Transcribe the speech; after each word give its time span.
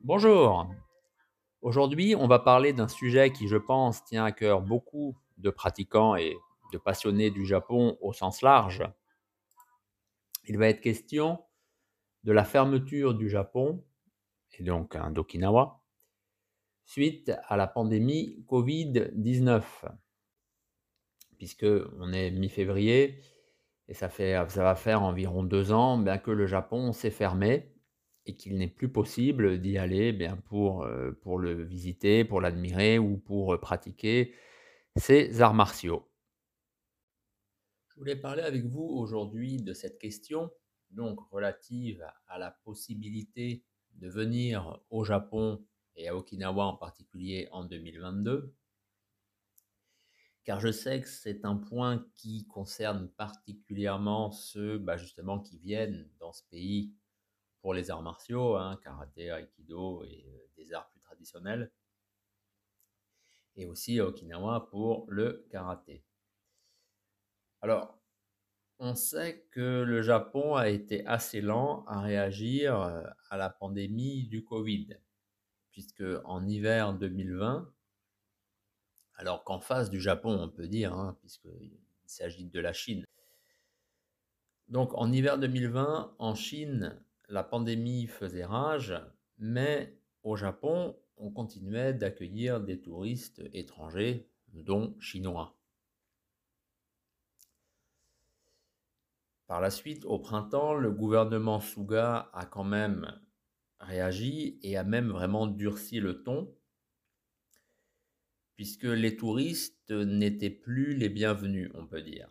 Bonjour. 0.00 0.68
Aujourd'hui, 1.62 2.14
on 2.14 2.26
va 2.26 2.38
parler 2.38 2.74
d'un 2.74 2.88
sujet 2.88 3.32
qui, 3.32 3.48
je 3.48 3.56
pense, 3.56 4.04
tient 4.04 4.26
à 4.26 4.32
cœur 4.32 4.60
beaucoup 4.60 5.16
de 5.38 5.48
pratiquants 5.48 6.14
et 6.14 6.36
de 6.72 6.78
passionnés 6.78 7.30
du 7.30 7.46
Japon 7.46 7.96
au 8.02 8.12
sens 8.12 8.42
large. 8.42 8.84
Il 10.46 10.58
va 10.58 10.68
être 10.68 10.82
question 10.82 11.42
de 12.24 12.32
la 12.32 12.44
fermeture 12.44 13.14
du 13.14 13.30
Japon, 13.30 13.82
et 14.58 14.62
donc 14.62 14.94
d'Okinawa, 15.12 15.82
suite 16.84 17.32
à 17.46 17.56
la 17.56 17.66
pandémie 17.66 18.44
Covid-19. 18.46 19.62
Puisque 21.38 21.66
on 21.98 22.12
est 22.12 22.30
mi-février 22.30 23.22
et 23.88 23.94
ça, 23.94 24.08
fait, 24.08 24.32
ça 24.48 24.62
va 24.62 24.74
faire 24.74 25.02
environ 25.02 25.42
deux 25.42 25.72
ans 25.72 25.98
bien 25.98 26.18
que 26.18 26.30
le 26.30 26.46
Japon 26.46 26.92
s'est 26.92 27.10
fermé 27.10 27.74
et 28.26 28.36
qu'il 28.36 28.56
n'est 28.56 28.68
plus 28.68 28.90
possible 28.90 29.60
d'y 29.60 29.76
aller 29.76 30.12
bien 30.12 30.36
pour, 30.36 30.84
euh, 30.84 31.12
pour 31.22 31.38
le 31.38 31.62
visiter, 31.62 32.24
pour 32.24 32.40
l'admirer 32.40 32.98
ou 32.98 33.18
pour 33.18 33.54
euh, 33.54 33.60
pratiquer 33.60 34.34
ses 34.96 35.42
arts 35.42 35.54
martiaux. 35.54 36.08
Je 37.88 37.96
voulais 37.96 38.16
parler 38.16 38.42
avec 38.42 38.64
vous 38.64 38.82
aujourd'hui 38.82 39.58
de 39.58 39.72
cette 39.72 39.98
question, 39.98 40.50
donc 40.90 41.20
relative 41.30 42.04
à 42.26 42.38
la 42.38 42.50
possibilité 42.50 43.62
de 43.92 44.08
venir 44.08 44.80
au 44.90 45.04
Japon 45.04 45.64
et 45.96 46.08
à 46.08 46.16
Okinawa 46.16 46.64
en 46.64 46.76
particulier 46.76 47.48
en 47.52 47.64
2022, 47.64 48.52
car 50.44 50.60
je 50.60 50.70
sais 50.70 51.00
que 51.00 51.08
c'est 51.08 51.44
un 51.44 51.56
point 51.56 52.06
qui 52.14 52.46
concerne 52.46 53.08
particulièrement 53.08 54.30
ceux 54.30 54.78
bah, 54.78 54.96
justement 54.96 55.40
qui 55.40 55.58
viennent 55.58 56.08
dans 56.20 56.32
ce 56.32 56.42
pays 56.50 56.92
pour 57.62 57.72
les 57.72 57.90
arts 57.90 58.02
martiaux, 58.02 58.56
hein, 58.56 58.78
karaté, 58.84 59.30
aikido 59.30 60.04
et 60.04 60.26
euh, 60.28 60.50
des 60.56 60.74
arts 60.74 60.90
plus 60.90 61.00
traditionnels. 61.00 61.72
Et 63.56 63.64
aussi 63.64 63.98
à 64.00 64.06
Okinawa 64.06 64.68
pour 64.68 65.06
le 65.08 65.46
karaté. 65.50 66.04
Alors, 67.62 67.98
on 68.78 68.94
sait 68.94 69.46
que 69.50 69.82
le 69.82 70.02
Japon 70.02 70.56
a 70.56 70.68
été 70.68 71.06
assez 71.06 71.40
lent 71.40 71.84
à 71.86 72.00
réagir 72.00 72.78
euh, 72.82 73.02
à 73.30 73.38
la 73.38 73.48
pandémie 73.48 74.24
du 74.24 74.44
Covid, 74.44 74.98
puisque 75.70 76.04
en 76.24 76.46
hiver 76.46 76.92
2020, 76.92 77.73
alors 79.16 79.44
qu'en 79.44 79.60
face 79.60 79.90
du 79.90 80.00
Japon, 80.00 80.38
on 80.40 80.48
peut 80.48 80.68
dire, 80.68 80.92
hein, 80.92 81.16
puisqu'il 81.20 81.78
s'agit 82.06 82.46
de 82.46 82.60
la 82.60 82.72
Chine. 82.72 83.04
Donc 84.68 84.94
en 84.94 85.12
hiver 85.12 85.38
2020, 85.38 86.16
en 86.18 86.34
Chine, 86.34 87.00
la 87.28 87.44
pandémie 87.44 88.06
faisait 88.06 88.44
rage, 88.44 88.94
mais 89.38 89.96
au 90.22 90.36
Japon, 90.36 90.96
on 91.16 91.30
continuait 91.30 91.94
d'accueillir 91.94 92.60
des 92.60 92.80
touristes 92.80 93.42
étrangers, 93.52 94.28
dont 94.52 94.96
chinois. 95.00 95.56
Par 99.46 99.60
la 99.60 99.70
suite, 99.70 100.04
au 100.06 100.18
printemps, 100.18 100.74
le 100.74 100.90
gouvernement 100.90 101.60
Suga 101.60 102.30
a 102.32 102.46
quand 102.46 102.64
même 102.64 103.20
réagi 103.78 104.58
et 104.62 104.76
a 104.76 104.84
même 104.84 105.10
vraiment 105.10 105.46
durci 105.46 106.00
le 106.00 106.22
ton, 106.22 106.54
puisque 108.56 108.84
les 108.84 109.16
touristes 109.16 109.90
n'étaient 109.90 110.50
plus 110.50 110.94
les 110.94 111.08
bienvenus, 111.08 111.70
on 111.74 111.86
peut 111.86 112.02
dire. 112.02 112.28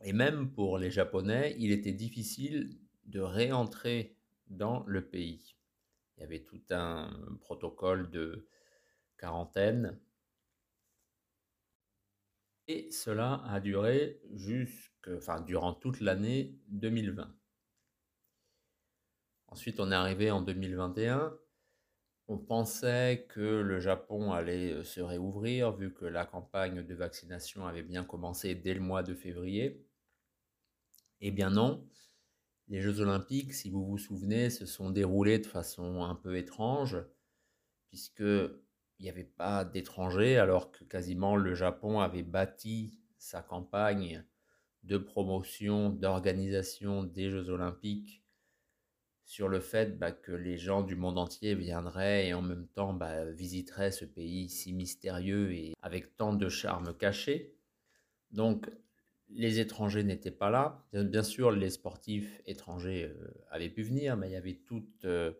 Et 0.00 0.12
même 0.12 0.52
pour 0.52 0.78
les 0.78 0.90
Japonais, 0.90 1.56
il 1.58 1.72
était 1.72 1.92
difficile 1.92 2.78
de 3.04 3.20
réentrer 3.20 4.16
dans 4.48 4.84
le 4.86 5.08
pays. 5.08 5.56
Il 6.16 6.20
y 6.20 6.24
avait 6.24 6.42
tout 6.42 6.62
un 6.70 7.10
protocole 7.40 8.10
de 8.10 8.48
quarantaine. 9.18 9.98
Et 12.66 12.90
cela 12.90 13.42
a 13.46 13.60
duré 13.60 14.20
jusque, 14.34 15.10
durant 15.46 15.74
toute 15.74 16.00
l'année 16.00 16.58
2020. 16.68 17.34
Ensuite, 19.48 19.80
on 19.80 19.90
est 19.90 19.94
arrivé 19.94 20.30
en 20.30 20.42
2021. 20.42 21.36
On 22.30 22.36
pensait 22.36 23.26
que 23.30 23.40
le 23.40 23.80
Japon 23.80 24.32
allait 24.32 24.84
se 24.84 25.00
réouvrir 25.00 25.72
vu 25.72 25.94
que 25.94 26.04
la 26.04 26.26
campagne 26.26 26.82
de 26.82 26.94
vaccination 26.94 27.66
avait 27.66 27.82
bien 27.82 28.04
commencé 28.04 28.54
dès 28.54 28.74
le 28.74 28.80
mois 28.80 29.02
de 29.02 29.14
février. 29.14 29.82
Eh 31.22 31.30
bien 31.30 31.48
non, 31.48 31.88
les 32.68 32.82
Jeux 32.82 33.00
olympiques, 33.00 33.54
si 33.54 33.70
vous 33.70 33.86
vous 33.86 33.96
souvenez, 33.96 34.50
se 34.50 34.66
sont 34.66 34.90
déroulés 34.90 35.38
de 35.38 35.46
façon 35.46 36.02
un 36.04 36.14
peu 36.14 36.36
étrange, 36.36 36.98
puisqu'il 37.86 38.60
n'y 39.00 39.08
avait 39.08 39.24
pas 39.24 39.64
d'étrangers, 39.64 40.36
alors 40.36 40.70
que 40.70 40.84
quasiment 40.84 41.34
le 41.34 41.54
Japon 41.54 42.00
avait 42.00 42.22
bâti 42.22 43.00
sa 43.16 43.40
campagne 43.40 44.22
de 44.82 44.98
promotion, 44.98 45.88
d'organisation 45.88 47.04
des 47.04 47.30
Jeux 47.30 47.48
olympiques 47.48 48.22
sur 49.28 49.48
le 49.48 49.60
fait 49.60 49.98
bah, 49.98 50.10
que 50.10 50.32
les 50.32 50.56
gens 50.56 50.82
du 50.82 50.96
monde 50.96 51.18
entier 51.18 51.54
viendraient 51.54 52.28
et 52.28 52.34
en 52.34 52.40
même 52.40 52.66
temps 52.66 52.94
bah, 52.94 53.26
visiteraient 53.26 53.90
ce 53.90 54.06
pays 54.06 54.48
si 54.48 54.72
mystérieux 54.72 55.52
et 55.52 55.74
avec 55.82 56.16
tant 56.16 56.32
de 56.32 56.48
charme 56.48 56.96
caché. 56.96 57.54
Donc 58.30 58.70
les 59.28 59.60
étrangers 59.60 60.02
n'étaient 60.02 60.30
pas 60.30 60.48
là. 60.48 60.82
Bien 60.94 61.22
sûr, 61.22 61.50
les 61.50 61.68
sportifs 61.68 62.40
étrangers 62.46 63.04
euh, 63.04 63.28
avaient 63.50 63.68
pu 63.68 63.82
venir, 63.82 64.16
mais 64.16 64.30
il 64.30 64.32
y 64.32 64.36
avait 64.36 64.60
toute, 64.66 65.04
euh, 65.04 65.32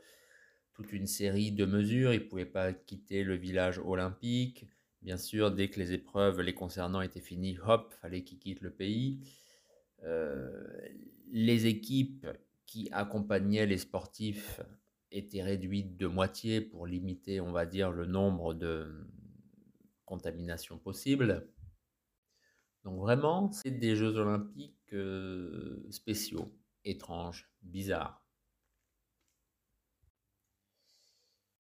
toute 0.75 0.93
une 0.93 1.07
série 1.07 1.51
de 1.51 1.65
mesures. 1.65 2.13
Ils 2.13 2.21
ne 2.21 2.29
pouvaient 2.29 2.45
pas 2.45 2.75
quitter 2.75 3.25
le 3.25 3.37
village 3.37 3.79
olympique. 3.79 4.67
Bien 5.01 5.17
sûr, 5.17 5.51
dès 5.51 5.69
que 5.69 5.81
les 5.81 5.95
épreuves 5.95 6.43
les 6.43 6.55
concernant 6.55 7.01
étaient 7.01 7.23
finies, 7.23 7.57
hop, 7.67 7.95
fallait 8.03 8.23
qu'ils 8.23 8.39
quittent 8.39 8.61
le 8.61 8.71
pays. 8.71 9.21
Euh, 10.05 10.63
les 11.33 11.67
équipes 11.67 12.27
qui 12.69 12.89
accompagnaient 12.93 13.67
les 13.67 13.79
sportifs 13.79 14.61
étaient 15.11 15.43
réduites 15.43 15.97
de 15.97 16.07
moitié 16.07 16.61
pour 16.61 16.87
limiter, 16.87 17.41
on 17.41 17.51
va 17.51 17.65
dire, 17.65 17.91
le 17.91 18.05
nombre 18.05 18.53
de 18.53 19.07
contaminations 20.05 20.79
possibles. 20.79 21.51
Donc 22.85 23.01
vraiment, 23.01 23.51
c'est 23.53 23.71
des 23.71 23.97
Jeux 23.97 24.17
olympiques 24.17 24.93
euh, 24.93 25.83
spéciaux, 25.91 26.55
étranges, 26.85 27.51
bizarres. 27.63 28.23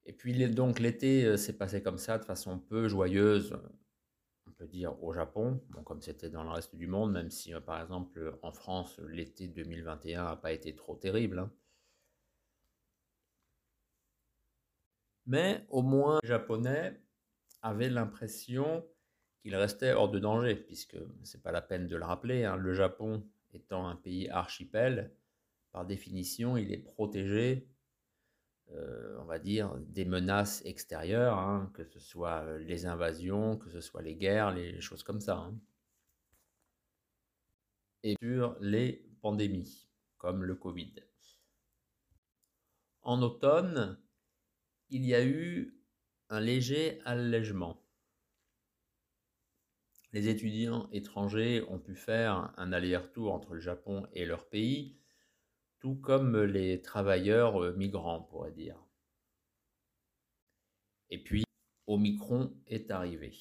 Et 0.04 0.12
puis 0.12 0.34
donc 0.50 0.78
l'été 0.78 1.24
euh, 1.24 1.36
s'est 1.38 1.56
passé 1.56 1.82
comme 1.82 1.98
ça, 1.98 2.18
de 2.18 2.24
façon 2.24 2.58
peu 2.58 2.86
joyeuse, 2.86 3.58
dire 4.66 5.02
au 5.02 5.12
Japon, 5.12 5.60
comme 5.84 6.02
c'était 6.02 6.30
dans 6.30 6.42
le 6.42 6.50
reste 6.50 6.74
du 6.74 6.86
monde, 6.86 7.12
même 7.12 7.30
si 7.30 7.54
euh, 7.54 7.60
par 7.60 7.80
exemple 7.80 8.38
en 8.42 8.52
France, 8.52 8.98
l'été 9.08 9.48
2021 9.48 10.24
n'a 10.24 10.36
pas 10.36 10.52
été 10.52 10.74
trop 10.74 10.96
terrible. 10.96 11.38
Hein. 11.38 11.52
Mais 15.26 15.64
au 15.68 15.82
moins 15.82 16.18
les 16.22 16.28
Japonais 16.28 17.00
avaient 17.62 17.90
l'impression 17.90 18.84
qu'il 19.42 19.54
restait 19.54 19.92
hors 19.92 20.10
de 20.10 20.18
danger, 20.18 20.56
puisque 20.56 20.96
c'est 21.22 21.42
pas 21.42 21.52
la 21.52 21.62
peine 21.62 21.86
de 21.86 21.96
le 21.96 22.04
rappeler, 22.04 22.44
hein, 22.44 22.56
le 22.56 22.74
Japon 22.74 23.24
étant 23.52 23.86
un 23.86 23.96
pays 23.96 24.28
archipel, 24.28 25.12
par 25.72 25.86
définition, 25.86 26.56
il 26.56 26.72
est 26.72 26.78
protégé, 26.78 27.68
euh, 28.72 29.16
on 29.20 29.24
va 29.24 29.38
dire, 29.38 29.74
des 29.88 30.04
menaces 30.04 30.62
extérieures, 30.64 31.38
hein, 31.38 31.70
que 31.74 31.84
ce 31.84 31.98
soit 31.98 32.42
euh, 32.42 32.58
les 32.58 32.86
invasions, 32.86 33.56
que 33.56 33.70
ce 33.70 33.80
soit 33.80 34.02
les 34.02 34.14
guerres, 34.14 34.52
les 34.52 34.80
choses 34.80 35.02
comme 35.02 35.20
ça. 35.20 35.36
Hein. 35.36 35.58
Et 38.02 38.16
sur 38.22 38.56
les 38.60 39.04
pandémies, 39.20 39.88
comme 40.18 40.44
le 40.44 40.54
Covid. 40.54 40.94
En 43.02 43.22
automne, 43.22 43.98
il 44.90 45.04
y 45.04 45.14
a 45.14 45.24
eu 45.24 45.74
un 46.28 46.40
léger 46.40 47.00
allègement 47.04 47.82
les 50.12 50.28
étudiants 50.28 50.88
étrangers 50.92 51.62
ont 51.68 51.78
pu 51.78 51.94
faire 51.94 52.52
un 52.56 52.72
aller-retour 52.72 53.32
entre 53.32 53.54
le 53.54 53.60
Japon 53.60 54.06
et 54.12 54.24
leur 54.24 54.48
pays, 54.48 54.96
tout 55.80 55.96
comme 55.96 56.42
les 56.42 56.82
travailleurs 56.82 57.62
euh, 57.62 57.72
migrants, 57.74 58.18
on 58.18 58.22
pourrait 58.22 58.52
dire. 58.52 58.76
Et 61.10 61.22
puis, 61.22 61.44
Omicron 61.86 62.54
est 62.66 62.90
arrivé. 62.90 63.34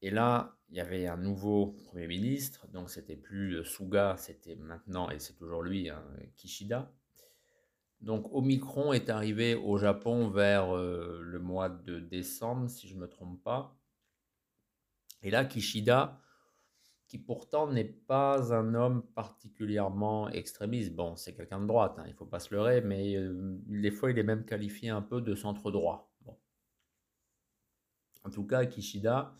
Et 0.00 0.10
là, 0.10 0.56
il 0.70 0.76
y 0.76 0.80
avait 0.80 1.06
un 1.06 1.16
nouveau 1.16 1.72
Premier 1.86 2.06
ministre, 2.06 2.68
donc 2.68 2.90
c'était 2.90 3.16
plus 3.16 3.64
Suga, 3.64 4.16
c'était 4.16 4.54
maintenant, 4.56 5.10
et 5.10 5.18
c'est 5.18 5.34
toujours 5.34 5.62
lui, 5.62 5.88
hein, 5.90 6.04
Kishida. 6.36 6.92
Donc 8.00 8.32
Omicron 8.32 8.92
est 8.92 9.10
arrivé 9.10 9.54
au 9.54 9.76
Japon 9.76 10.28
vers 10.28 10.76
euh, 10.76 11.20
le 11.22 11.38
mois 11.40 11.68
de 11.68 11.98
décembre, 11.98 12.70
si 12.70 12.86
je 12.86 12.94
ne 12.94 13.00
me 13.00 13.08
trompe 13.08 13.42
pas. 13.42 13.76
Et 15.22 15.30
là, 15.30 15.44
Kishida 15.44 16.20
qui 17.08 17.18
pourtant 17.18 17.72
n'est 17.72 17.84
pas 17.84 18.54
un 18.54 18.74
homme 18.74 19.02
particulièrement 19.14 20.28
extrémiste. 20.28 20.94
Bon, 20.94 21.16
c'est 21.16 21.34
quelqu'un 21.34 21.60
de 21.60 21.66
droite, 21.66 21.96
hein, 21.98 22.04
il 22.06 22.10
ne 22.10 22.16
faut 22.16 22.26
pas 22.26 22.38
se 22.38 22.54
leurrer, 22.54 22.82
mais 22.82 23.16
euh, 23.16 23.58
des 23.66 23.90
fois 23.90 24.10
il 24.10 24.18
est 24.18 24.22
même 24.22 24.44
qualifié 24.44 24.90
un 24.90 25.02
peu 25.02 25.22
de 25.22 25.34
centre 25.34 25.70
droit. 25.70 26.12
En 28.24 28.30
tout 28.30 28.44
cas, 28.46 28.66
Kishida 28.66 29.34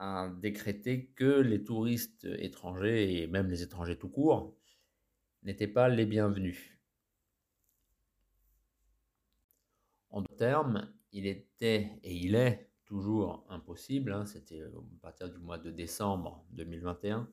a 0.00 0.28
décrété 0.40 1.06
que 1.14 1.40
les 1.40 1.62
touristes 1.62 2.24
étrangers, 2.24 3.22
et 3.22 3.26
même 3.28 3.48
les 3.48 3.62
étrangers 3.62 3.96
tout 3.96 4.08
court, 4.08 4.56
n'étaient 5.44 5.68
pas 5.68 5.88
les 5.88 6.06
bienvenus. 6.06 6.80
En 10.10 10.22
d'autres 10.22 10.36
termes, 10.36 10.92
il 11.12 11.26
était 11.26 12.00
et 12.02 12.14
il 12.14 12.34
est 12.34 12.69
toujours 12.90 13.46
impossible, 13.48 14.12
hein, 14.12 14.26
c'était 14.26 14.64
à 14.64 14.68
partir 15.00 15.30
du 15.30 15.38
mois 15.38 15.58
de 15.58 15.70
décembre 15.70 16.44
2021, 16.50 17.32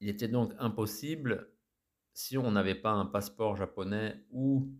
il 0.00 0.08
était 0.08 0.28
donc 0.28 0.54
impossible, 0.58 1.52
si 2.14 2.38
on 2.38 2.52
n'avait 2.52 2.74
pas 2.74 2.92
un 2.92 3.04
passeport 3.04 3.54
japonais 3.54 4.24
ou 4.30 4.72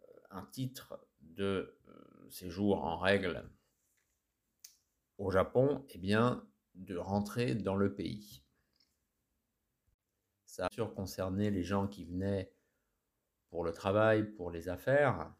euh, 0.00 0.04
un 0.30 0.46
titre 0.46 1.06
de 1.20 1.78
euh, 1.86 2.30
séjour 2.30 2.82
en 2.82 2.96
règle 2.96 3.46
au 5.18 5.30
Japon, 5.30 5.84
eh 5.90 5.98
bien, 5.98 6.48
de 6.74 6.96
rentrer 6.96 7.54
dans 7.54 7.76
le 7.76 7.94
pays. 7.94 8.42
Ça 10.46 10.64
a 10.64 10.72
sûr 10.72 10.94
concerné 10.94 11.50
les 11.50 11.62
gens 11.62 11.88
qui 11.88 12.06
venaient 12.06 12.50
pour 13.50 13.64
le 13.64 13.72
travail, 13.72 14.24
pour 14.32 14.50
les 14.50 14.70
affaires, 14.70 15.30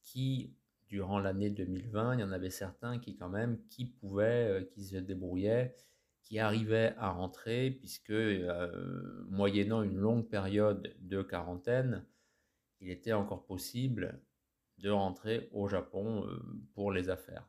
qui, 0.00 0.56
durant 0.88 1.18
l'année 1.18 1.50
2020, 1.50 2.14
il 2.14 2.20
y 2.20 2.24
en 2.24 2.32
avait 2.32 2.50
certains 2.50 2.98
qui 2.98 3.16
quand 3.16 3.28
même, 3.28 3.58
qui 3.68 3.86
pouvaient, 3.86 4.60
euh, 4.60 4.64
qui 4.64 4.84
se 4.84 4.96
débrouillaient, 4.96 5.74
qui 6.22 6.38
arrivaient 6.38 6.94
à 6.98 7.10
rentrer, 7.10 7.70
puisque 7.70 8.10
euh, 8.10 9.24
moyennant 9.28 9.82
une 9.82 9.96
longue 9.96 10.28
période 10.28 10.94
de 11.00 11.22
quarantaine, 11.22 12.04
il 12.80 12.90
était 12.90 13.12
encore 13.12 13.44
possible 13.46 14.20
de 14.78 14.90
rentrer 14.90 15.48
au 15.52 15.68
Japon 15.68 16.26
euh, 16.26 16.42
pour 16.74 16.92
les 16.92 17.08
affaires. 17.08 17.48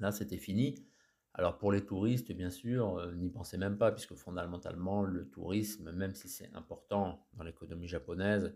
Là, 0.00 0.12
c'était 0.12 0.38
fini. 0.38 0.86
Alors 1.34 1.58
pour 1.58 1.72
les 1.72 1.84
touristes, 1.84 2.30
bien 2.32 2.50
sûr, 2.50 3.12
n'y 3.16 3.28
pensez 3.28 3.58
même 3.58 3.76
pas, 3.76 3.90
puisque 3.90 4.14
fondamentalement, 4.14 5.02
le 5.02 5.28
tourisme, 5.28 5.90
même 5.92 6.14
si 6.14 6.28
c'est 6.28 6.54
important 6.54 7.26
dans 7.34 7.42
l'économie 7.42 7.88
japonaise, 7.88 8.54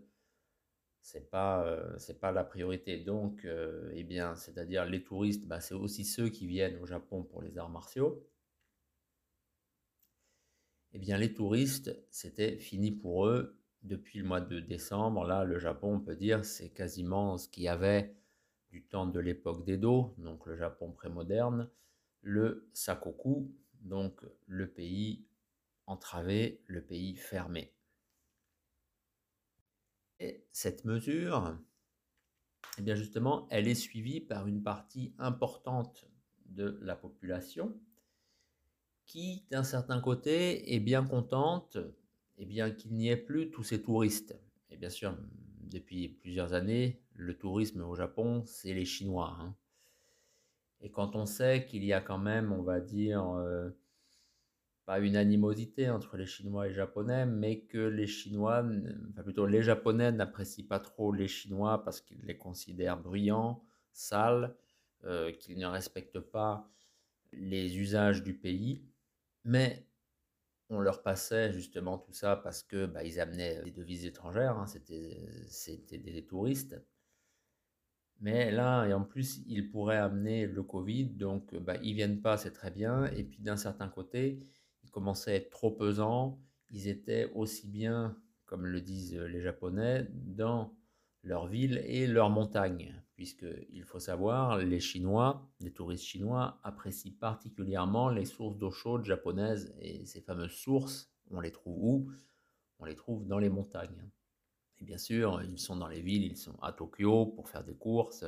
c'est 1.01 1.29
pas 1.29 1.65
euh, 1.65 1.97
pas 2.21 2.31
la 2.31 2.43
priorité. 2.43 2.97
Donc, 2.97 3.47
eh 3.93 4.03
bien, 4.03 4.35
c'est-à-dire 4.35 4.85
les 4.85 5.03
touristes, 5.03 5.45
bah, 5.47 5.59
c'est 5.61 5.75
aussi 5.75 6.05
ceux 6.05 6.29
qui 6.29 6.47
viennent 6.47 6.77
au 6.77 6.85
Japon 6.85 7.23
pour 7.23 7.41
les 7.41 7.57
arts 7.57 7.69
martiaux. 7.69 8.25
Eh 10.93 10.99
bien, 10.99 11.17
les 11.17 11.33
touristes, 11.33 11.95
c'était 12.09 12.57
fini 12.57 12.91
pour 12.91 13.27
eux 13.27 13.59
depuis 13.83 14.19
le 14.19 14.25
mois 14.25 14.41
de 14.41 14.59
décembre, 14.59 15.25
là, 15.25 15.43
le 15.43 15.59
Japon, 15.59 15.95
on 15.95 15.99
peut 15.99 16.15
dire, 16.15 16.43
c'est 16.43 16.69
quasiment 16.69 17.37
ce 17.37 17.47
qu'il 17.47 17.63
y 17.63 17.67
avait 17.67 18.13
du 18.71 18.83
temps 18.83 19.07
de 19.07 19.19
l'époque 19.19 19.63
d'Edo, 19.65 20.13
donc 20.17 20.45
le 20.45 20.55
Japon 20.55 20.91
prémoderne, 20.91 21.69
le 22.21 22.69
Sakoku, 22.73 23.51
donc 23.81 24.21
le 24.47 24.67
pays 24.69 25.25
entravé, 25.85 26.61
le 26.67 26.81
pays 26.81 27.15
fermé. 27.15 27.73
Et 30.19 30.45
cette 30.51 30.85
mesure, 30.85 31.57
eh 32.77 32.81
bien 32.81 32.95
justement, 32.95 33.47
elle 33.51 33.67
est 33.67 33.75
suivie 33.75 34.21
par 34.21 34.47
une 34.47 34.63
partie 34.63 35.13
importante 35.17 36.09
de 36.45 36.79
la 36.81 36.95
population 36.95 37.79
qui, 39.05 39.45
d'un 39.49 39.63
certain 39.63 39.99
côté, 40.01 40.75
est 40.75 40.79
bien 40.79 41.03
contente 41.03 41.77
eh 42.39 42.45
bien, 42.45 42.71
qu'il 42.71 42.93
n'y 42.93 43.09
ait 43.09 43.17
plus 43.17 43.51
tous 43.51 43.63
ces 43.63 43.81
touristes. 43.81 44.39
Et 44.71 44.77
bien 44.77 44.89
sûr, 44.89 45.15
depuis 45.61 46.07
plusieurs 46.07 46.53
années, 46.53 47.01
le 47.13 47.37
tourisme 47.37 47.81
au 47.81 47.95
Japon, 47.95 48.43
c'est 48.45 48.73
les 48.73 48.85
Chinois. 48.85 49.35
Hein. 49.39 49.55
Et 50.81 50.89
quand 50.89 51.17
on 51.17 51.25
sait 51.25 51.65
qu'il 51.65 51.83
y 51.83 51.91
a 51.91 51.99
quand 51.99 52.17
même, 52.17 52.53
on 52.53 52.61
va 52.61 52.79
dire, 52.79 53.27
euh, 53.27 53.69
pas 54.89 54.97
une 54.97 55.17
animosité 55.17 55.87
entre 55.87 56.17
les 56.17 56.25
Chinois 56.25 56.65
et 56.65 56.69
les 56.69 56.75
Japonais, 56.75 57.27
mais 57.27 57.59
que 57.59 57.77
les 57.77 58.07
Chinois, 58.07 58.65
enfin 59.11 59.21
plutôt 59.21 59.45
les 59.45 59.61
Japonais 59.61 60.11
n'apprécient 60.11 60.65
pas 60.65 60.79
trop 60.79 61.11
les 61.11 61.27
Chinois 61.27 61.83
parce 61.83 62.01
qu'ils 62.01 62.25
les 62.25 62.35
considèrent 62.35 62.97
bruyants, 62.97 63.63
sales, 63.93 64.55
euh, 65.03 65.31
qu'ils 65.31 65.59
ne 65.59 65.67
respectent 65.67 66.19
pas 66.19 66.67
les 67.31 67.77
usages 67.77 68.23
du 68.23 68.33
pays. 68.33 68.83
Mais 69.43 69.85
on 70.71 70.79
leur 70.79 71.03
passait 71.03 71.53
justement 71.53 71.99
tout 71.99 72.13
ça 72.13 72.35
parce 72.37 72.63
que 72.63 72.87
bah, 72.87 73.03
ils 73.03 73.19
amenaient 73.19 73.61
des 73.61 73.71
devises 73.71 74.05
étrangères, 74.05 74.57
hein, 74.57 74.65
c'était 74.65 75.99
des 75.99 76.25
touristes. 76.25 76.81
Mais 78.21 78.49
là, 78.49 78.87
et 78.87 78.93
en 78.93 79.03
plus, 79.03 79.43
ils 79.45 79.69
pourraient 79.69 79.97
amener 79.97 80.47
le 80.47 80.63
Covid, 80.63 81.05
donc 81.05 81.55
bah, 81.57 81.77
ils 81.83 81.93
viennent 81.93 82.21
pas, 82.21 82.37
c'est 82.37 82.53
très 82.53 82.71
bien. 82.71 83.05
Et 83.11 83.23
puis 83.23 83.43
d'un 83.43 83.55
certain 83.55 83.87
côté, 83.87 84.39
commençaient 84.91 85.31
à 85.31 85.35
être 85.35 85.49
trop 85.49 85.71
pesants. 85.71 86.39
Ils 86.71 86.87
étaient 86.87 87.31
aussi 87.33 87.67
bien, 87.67 88.17
comme 88.45 88.65
le 88.65 88.81
disent 88.81 89.15
les 89.15 89.41
Japonais, 89.41 90.07
dans 90.11 90.75
leur 91.23 91.47
ville 91.47 91.81
et 91.85 92.07
leur 92.07 92.29
montagne, 92.29 93.01
puisqu'il 93.15 93.83
faut 93.83 93.99
savoir, 93.99 94.57
les 94.57 94.79
Chinois, 94.79 95.49
les 95.59 95.73
touristes 95.73 96.05
chinois 96.05 96.59
apprécient 96.63 97.13
particulièrement 97.19 98.09
les 98.09 98.25
sources 98.25 98.57
d'eau 98.57 98.71
chaude 98.71 99.03
japonaises, 99.03 99.75
et 99.79 100.05
ces 100.05 100.21
fameuses 100.21 100.53
sources, 100.53 101.11
on 101.31 101.41
les 101.41 101.51
trouve 101.51 101.77
où? 101.77 102.11
On 102.79 102.85
les 102.85 102.95
trouve 102.95 103.27
dans 103.27 103.39
les 103.39 103.49
montagnes. 103.49 104.09
Et 104.79 104.85
bien 104.85 104.97
sûr, 104.97 105.43
ils 105.43 105.59
sont 105.59 105.75
dans 105.75 105.89
les 105.89 106.01
villes, 106.01 106.23
ils 106.23 106.37
sont 106.37 106.57
à 106.61 106.71
Tokyo 106.71 107.25
pour 107.25 107.49
faire 107.49 107.65
des 107.65 107.75
courses, 107.75 108.23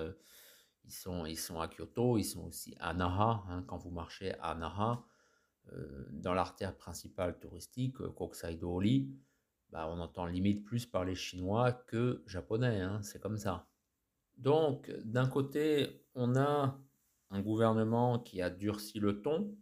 ils 0.83 0.91
sont, 0.91 1.25
ils 1.25 1.39
sont 1.39 1.61
à 1.61 1.69
Kyoto, 1.69 2.17
ils 2.17 2.25
sont 2.25 2.45
aussi 2.47 2.75
à 2.79 2.93
Naha, 2.93 3.43
hein, 3.47 3.63
quand 3.67 3.77
vous 3.77 3.91
marchez 3.91 4.33
à 4.41 4.55
Naha, 4.55 4.91
euh, 4.91 4.95
dans 6.11 6.33
l'artère 6.33 6.75
principale 6.75 7.39
touristique, 7.39 7.97
Kokusaido-ori, 7.97 9.09
bah, 9.69 9.87
on 9.89 9.99
entend 9.99 10.25
limite 10.25 10.65
plus 10.65 10.85
parler 10.85 11.15
chinois 11.15 11.71
que 11.71 12.23
japonais, 12.25 12.81
hein, 12.81 13.01
c'est 13.03 13.21
comme 13.21 13.37
ça. 13.37 13.67
Donc, 14.37 14.91
d'un 15.05 15.27
côté, 15.27 16.03
on 16.13 16.35
a 16.35 16.77
un 17.29 17.41
gouvernement 17.41 18.19
qui 18.19 18.41
a 18.41 18.49
durci 18.49 18.99
le 18.99 19.21
ton, 19.21 19.55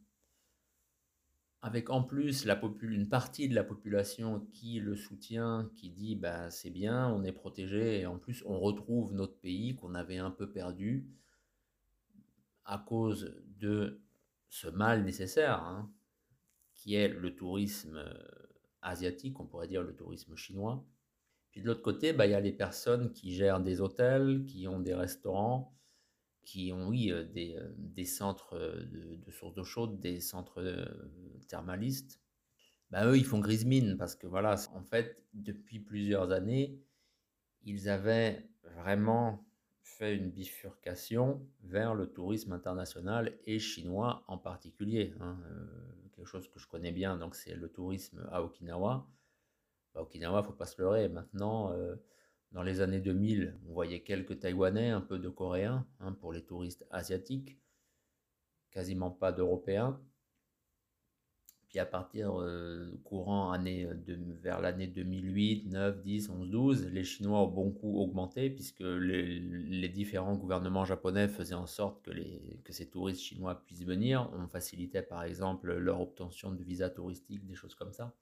avec 1.61 1.89
en 1.89 2.01
plus 2.03 2.45
une 2.81 3.09
partie 3.09 3.49
de 3.49 3.55
la 3.55 3.63
population 3.63 4.39
qui 4.53 4.79
le 4.79 4.95
soutient, 4.95 5.69
qui 5.75 5.89
dit 5.89 6.15
bah, 6.15 6.49
c'est 6.49 6.69
bien, 6.69 7.09
on 7.09 7.23
est 7.23 7.33
protégé, 7.33 7.99
et 7.99 8.05
en 8.05 8.17
plus 8.17 8.43
on 8.45 8.59
retrouve 8.59 9.13
notre 9.13 9.37
pays 9.39 9.75
qu'on 9.75 9.93
avait 9.93 10.17
un 10.17 10.31
peu 10.31 10.49
perdu 10.49 11.07
à 12.65 12.77
cause 12.77 13.35
de 13.59 14.01
ce 14.47 14.67
mal 14.67 15.03
nécessaire, 15.03 15.61
hein, 15.63 15.91
qui 16.79 16.95
est 16.95 17.09
le 17.09 17.35
tourisme 17.35 18.01
asiatique, 18.81 19.39
on 19.39 19.45
pourrait 19.45 19.67
dire 19.67 19.83
le 19.83 19.93
tourisme 19.93 20.35
chinois. 20.37 20.85
Puis 21.51 21.61
de 21.61 21.67
l'autre 21.67 21.81
côté, 21.81 22.13
bah, 22.13 22.25
il 22.25 22.31
y 22.31 22.35
a 22.35 22.39
les 22.39 22.53
personnes 22.53 23.11
qui 23.11 23.33
gèrent 23.33 23.59
des 23.59 23.81
hôtels, 23.81 24.45
qui 24.45 24.67
ont 24.67 24.79
des 24.79 24.93
restaurants, 24.93 25.75
qui 26.43 26.71
ont, 26.71 26.87
oui, 26.87 27.11
euh, 27.11 27.23
des, 27.25 27.55
euh, 27.57 27.73
des 27.77 28.05
centres 28.05 28.57
de, 28.57 29.31
sources 29.31 29.55
d'eau 29.55 29.63
chaude, 29.63 29.99
des 29.99 30.21
centres 30.21 30.61
euh, 30.61 30.85
thermalistes. 31.47 32.21
Bah, 32.91 33.05
eux, 33.05 33.17
ils 33.17 33.25
font 33.25 33.39
grise 33.39 33.65
mine 33.65 33.97
parce 33.97 34.15
que 34.15 34.25
voilà, 34.25 34.55
en 34.73 34.83
fait, 34.83 35.21
depuis 35.33 35.79
plusieurs 35.79 36.31
années, 36.31 36.79
ils 37.63 37.89
avaient 37.89 38.49
vraiment 38.63 39.45
fait 39.83 40.15
une 40.15 40.31
bifurcation 40.31 41.45
vers 41.63 41.93
le 41.93 42.07
tourisme 42.07 42.53
international 42.53 43.37
et 43.45 43.59
chinois 43.59 44.23
en 44.27 44.37
particulier. 44.37 45.13
Hein 45.19 45.37
chose 46.25 46.47
que 46.49 46.59
je 46.59 46.67
connais 46.67 46.91
bien, 46.91 47.17
donc 47.17 47.35
c'est 47.35 47.55
le 47.55 47.69
tourisme 47.69 48.27
à 48.31 48.43
Okinawa. 48.43 49.07
Bah, 49.93 50.01
Okinawa, 50.01 50.43
faut 50.43 50.53
pas 50.53 50.65
se 50.65 50.81
leurrer. 50.81 51.09
Maintenant, 51.09 51.71
euh, 51.73 51.95
dans 52.51 52.63
les 52.63 52.81
années 52.81 52.99
2000, 52.99 53.59
on 53.67 53.73
voyait 53.73 54.01
quelques 54.01 54.39
Taïwanais, 54.39 54.89
un 54.89 55.01
peu 55.01 55.19
de 55.19 55.29
Coréens 55.29 55.87
hein, 55.99 56.13
pour 56.13 56.33
les 56.33 56.43
touristes 56.43 56.85
asiatiques, 56.91 57.59
quasiment 58.71 59.11
pas 59.11 59.31
d'Européens. 59.31 60.01
Puis 61.69 61.77
à 61.77 61.85
partir 61.85 62.41
euh, 62.41 62.99
courant 63.03 63.51
année 63.51 63.87
de, 64.07 64.17
vers 64.41 64.59
l'année 64.59 64.87
2008, 64.87 65.67
9, 65.67 66.01
10, 66.01 66.29
11, 66.31 66.49
12, 66.49 66.87
les 66.87 67.03
Chinois 67.03 67.41
ont 67.41 67.47
beaucoup 67.47 67.99
augmenté 67.99 68.49
puisque 68.49 68.79
les, 68.79 69.87
différents 69.89 70.35
gouvernements 70.35 70.83
japonais 70.83 71.27
faisaient 71.27 71.53
en 71.53 71.67
sorte 71.67 72.01
que, 72.01 72.09
les, 72.09 72.59
que 72.63 72.73
ces 72.73 72.89
touristes 72.89 73.21
chinois 73.21 73.63
puissent 73.67 73.85
venir. 73.85 74.31
On 74.33 74.47
facilitait 74.47 75.03
par 75.03 75.23
exemple 75.23 75.71
leur 75.75 76.01
obtention 76.01 76.51
de 76.51 76.63
visas 76.63 76.89
touristiques, 76.89 77.45
des 77.45 77.53
choses 77.53 77.75
comme 77.75 77.93
ça. 77.93 78.15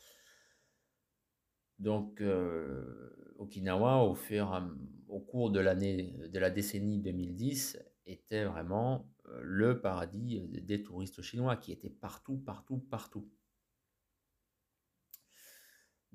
Donc 1.80 2.20
euh, 2.20 3.34
Okinawa, 3.38 4.04
au, 4.04 4.16
fur, 4.16 4.62
au 5.08 5.22
cours 5.22 5.52
de, 5.52 5.62
l'année, 5.62 6.14
de 6.28 6.40
la 6.40 6.50
décennie 6.50 7.00
2010, 7.00 7.80
était 8.08 8.44
vraiment 8.44 9.10
le 9.42 9.80
paradis 9.80 10.42
des 10.50 10.84
touristes 10.84 11.22
chinois 11.22 11.56
qui 11.56 11.72
étaient 11.72 11.90
partout, 11.90 12.38
partout, 12.38 12.80
partout. 12.90 13.26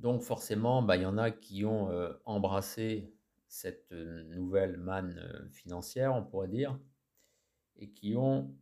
Donc 0.03 0.23
forcément, 0.23 0.83
bah, 0.83 0.97
il 0.97 1.03
y 1.03 1.07
en 1.07 1.17
a 1.17 1.31
qui 1.31 1.65
ont 1.65 1.89
embrassé 2.25 3.15
cette 3.47 3.93
nouvelle 3.93 4.77
manne 4.77 5.49
financière, 5.53 6.13
on 6.15 6.25
pourrait 6.25 6.49
dire, 6.49 6.77
et 7.77 7.89
qui 7.89 8.17
ont 8.17 8.53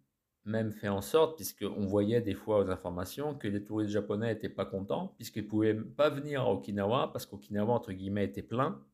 même 0.44 0.70
fait 0.70 0.88
en 0.88 1.00
sorte, 1.00 1.36
puisqu'on 1.36 1.86
voyait 1.86 2.20
des 2.20 2.34
fois 2.34 2.60
aux 2.60 2.70
informations 2.70 3.34
que 3.34 3.48
les 3.48 3.64
touristes 3.64 3.92
japonais 3.92 4.34
n'étaient 4.34 4.50
pas 4.50 4.66
contents, 4.66 5.14
puisqu'ils 5.16 5.44
ne 5.44 5.48
pouvaient 5.48 5.74
pas 5.74 6.10
venir 6.10 6.42
à 6.42 6.52
Okinawa, 6.52 7.10
parce 7.10 7.24
qu'Okinawa, 7.24 7.72
entre 7.72 7.92
guillemets, 7.92 8.26
était 8.26 8.42
plein, 8.42 8.84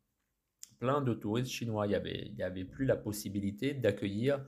plein 0.79 1.00
de 1.03 1.15
touristes 1.15 1.50
chinois. 1.50 1.87
Il 1.87 1.91
n'y 1.91 1.95
avait, 1.97 2.29
y 2.37 2.43
avait 2.45 2.65
plus 2.65 2.85
la 2.85 2.97
possibilité 2.97 3.75
d'accueillir 3.75 4.45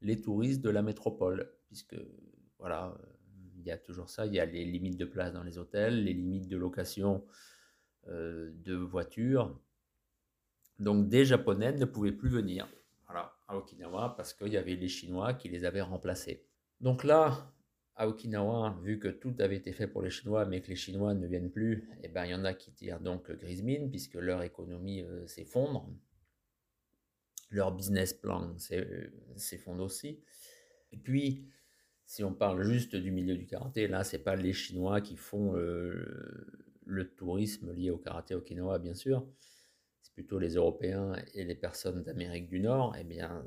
les 0.00 0.20
touristes 0.20 0.62
de 0.62 0.70
la 0.70 0.82
métropole, 0.82 1.52
puisque, 1.66 1.96
voilà, 2.58 2.94
il 3.62 3.68
y 3.68 3.72
a 3.72 3.78
toujours 3.78 4.08
ça, 4.08 4.26
il 4.26 4.34
y 4.34 4.40
a 4.40 4.44
les 4.44 4.64
limites 4.64 4.98
de 4.98 5.04
place 5.04 5.32
dans 5.32 5.42
les 5.42 5.58
hôtels, 5.58 6.04
les 6.04 6.12
limites 6.12 6.48
de 6.48 6.56
location 6.56 7.24
euh, 8.08 8.50
de 8.64 8.74
voitures. 8.74 9.58
Donc 10.78 11.08
des 11.08 11.24
Japonais 11.24 11.72
ne 11.72 11.84
pouvaient 11.84 12.12
plus 12.12 12.28
venir 12.28 12.68
à 13.48 13.56
Okinawa 13.56 14.14
parce 14.16 14.32
qu'il 14.32 14.48
y 14.48 14.56
avait 14.56 14.76
les 14.76 14.88
Chinois 14.88 15.34
qui 15.34 15.48
les 15.48 15.64
avaient 15.64 15.82
remplacés. 15.82 16.44
Donc 16.80 17.04
là, 17.04 17.52
à 17.94 18.08
Okinawa, 18.08 18.78
vu 18.82 18.98
que 18.98 19.08
tout 19.08 19.34
avait 19.38 19.56
été 19.56 19.72
fait 19.72 19.86
pour 19.86 20.02
les 20.02 20.10
Chinois, 20.10 20.46
mais 20.46 20.62
que 20.62 20.68
les 20.68 20.76
Chinois 20.76 21.14
ne 21.14 21.26
viennent 21.26 21.50
plus, 21.50 21.88
eh 22.02 22.08
ben, 22.08 22.24
il 22.24 22.30
y 22.30 22.34
en 22.34 22.44
a 22.44 22.54
qui 22.54 22.72
tirent 22.72 23.00
donc 23.00 23.30
grise 23.30 23.62
mine, 23.62 23.90
puisque 23.90 24.14
leur 24.14 24.42
économie 24.42 25.02
euh, 25.02 25.26
s'effondre. 25.26 25.88
Leur 27.50 27.72
business 27.72 28.14
plan 28.14 28.56
euh, 28.72 29.06
s'effondre 29.36 29.84
aussi. 29.84 30.20
Et 30.90 30.96
puis, 30.96 31.46
si 32.06 32.24
on 32.24 32.34
parle 32.34 32.62
juste 32.64 32.96
du 32.96 33.10
milieu 33.10 33.36
du 33.36 33.46
karaté, 33.46 33.88
là, 33.88 34.04
c'est 34.04 34.18
pas 34.18 34.36
les 34.36 34.52
Chinois 34.52 35.00
qui 35.00 35.16
font 35.16 35.56
euh, 35.56 36.04
le 36.84 37.08
tourisme 37.08 37.72
lié 37.72 37.90
au 37.90 37.98
karaté 37.98 38.34
Okinawa, 38.34 38.78
bien 38.78 38.94
sûr 38.94 39.26
plutôt 40.12 40.38
les 40.38 40.54
Européens 40.54 41.14
et 41.34 41.44
les 41.44 41.54
personnes 41.54 42.02
d'Amérique 42.02 42.48
du 42.48 42.60
Nord, 42.60 42.94
eh 42.98 43.04
bien, 43.04 43.44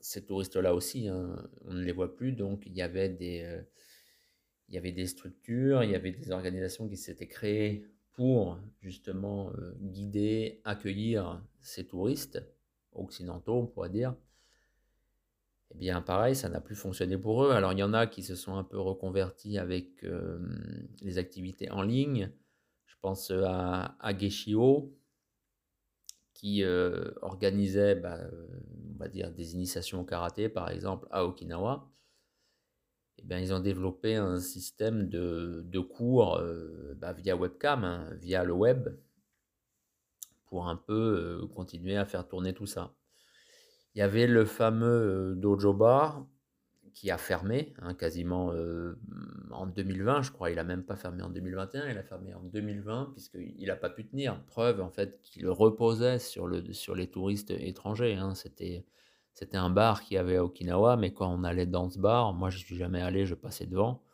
ces 0.00 0.24
touristes-là 0.24 0.74
aussi, 0.74 1.08
hein, 1.08 1.48
on 1.64 1.74
ne 1.74 1.82
les 1.82 1.92
voit 1.92 2.14
plus. 2.14 2.32
Donc, 2.32 2.64
il 2.66 2.74
y 2.74 2.82
avait 2.82 3.08
des, 3.08 3.42
euh, 3.42 3.62
il 4.68 4.74
y 4.74 4.78
avait 4.78 4.92
des 4.92 5.06
structures, 5.06 5.82
il 5.84 5.90
y 5.90 5.94
avait 5.94 6.10
des 6.10 6.30
organisations 6.30 6.88
qui 6.88 6.96
s'étaient 6.96 7.28
créées 7.28 7.86
pour 8.12 8.58
justement 8.80 9.52
euh, 9.52 9.74
guider, 9.80 10.60
accueillir 10.64 11.44
ces 11.60 11.86
touristes 11.86 12.42
occidentaux, 12.92 13.54
on 13.54 13.66
pourrait 13.66 13.90
dire. 13.90 14.16
Eh 15.70 15.76
bien, 15.78 16.00
pareil, 16.00 16.34
ça 16.34 16.48
n'a 16.48 16.60
plus 16.60 16.74
fonctionné 16.76 17.18
pour 17.18 17.44
eux. 17.44 17.50
Alors, 17.52 17.72
il 17.72 17.78
y 17.78 17.82
en 17.82 17.92
a 17.94 18.06
qui 18.06 18.22
se 18.22 18.34
sont 18.34 18.56
un 18.56 18.64
peu 18.64 18.78
reconvertis 18.78 19.58
avec 19.58 20.04
euh, 20.04 20.38
les 21.02 21.18
activités 21.18 21.70
en 21.70 21.82
ligne. 21.82 22.32
Je 22.86 22.94
pense 23.00 23.30
à, 23.30 23.96
à 24.00 24.12
qui 26.34 26.62
euh, 26.62 27.10
organisait, 27.22 27.96
bah, 27.96 28.16
euh, 28.16 28.46
on 28.94 28.98
va 28.98 29.08
dire, 29.08 29.30
des 29.32 29.54
initiations 29.54 30.00
au 30.00 30.04
karaté, 30.04 30.48
par 30.48 30.70
exemple, 30.70 31.06
à 31.10 31.24
Okinawa, 31.24 31.90
eh 33.18 33.22
bien, 33.22 33.38
ils 33.38 33.52
ont 33.52 33.60
développé 33.60 34.14
un 34.16 34.40
système 34.40 35.08
de, 35.08 35.62
de 35.66 35.80
cours 35.80 36.36
euh, 36.36 36.94
bah, 36.96 37.12
via 37.12 37.36
webcam, 37.36 37.84
hein, 37.84 38.08
via 38.20 38.44
le 38.44 38.52
web, 38.52 38.88
pour 40.46 40.66
un 40.68 40.74
peu 40.76 41.46
continuer 41.54 41.96
à 41.96 42.04
faire 42.04 42.26
tourner 42.26 42.52
tout 42.52 42.66
ça. 42.66 42.92
Il 43.98 44.02
y 44.02 44.04
avait 44.04 44.28
le 44.28 44.44
fameux 44.44 45.34
dojo 45.34 45.72
bar 45.72 46.24
qui 46.94 47.10
a 47.10 47.18
fermé 47.18 47.74
hein, 47.82 47.94
quasiment 47.94 48.52
euh, 48.52 48.96
en 49.50 49.66
2020, 49.66 50.22
je 50.22 50.30
crois. 50.30 50.52
Il 50.52 50.60
a 50.60 50.62
même 50.62 50.84
pas 50.84 50.94
fermé 50.94 51.20
en 51.24 51.28
2021, 51.30 51.88
il 51.90 51.98
a 51.98 52.04
fermé 52.04 52.32
en 52.32 52.44
2020 52.44 53.10
puisqu'il 53.12 53.66
n'a 53.66 53.74
pas 53.74 53.90
pu 53.90 54.06
tenir. 54.06 54.40
Preuve 54.44 54.80
en 54.80 54.88
fait 54.88 55.20
qu'il 55.22 55.48
reposait 55.48 56.20
sur, 56.20 56.46
le, 56.46 56.72
sur 56.72 56.94
les 56.94 57.08
touristes 57.08 57.50
étrangers. 57.50 58.14
Hein. 58.14 58.36
C'était, 58.36 58.84
un 59.54 59.68
bar 59.68 60.02
qui 60.02 60.16
avait 60.16 60.36
à 60.36 60.44
Okinawa, 60.44 60.96
mais 60.96 61.12
quand 61.12 61.34
on 61.34 61.42
allait 61.42 61.66
dans 61.66 61.90
ce 61.90 61.98
bar, 61.98 62.34
moi 62.34 62.50
je 62.50 62.58
suis 62.58 62.76
jamais 62.76 63.02
allé, 63.02 63.26
je 63.26 63.34
passais 63.34 63.66
devant. 63.66 64.04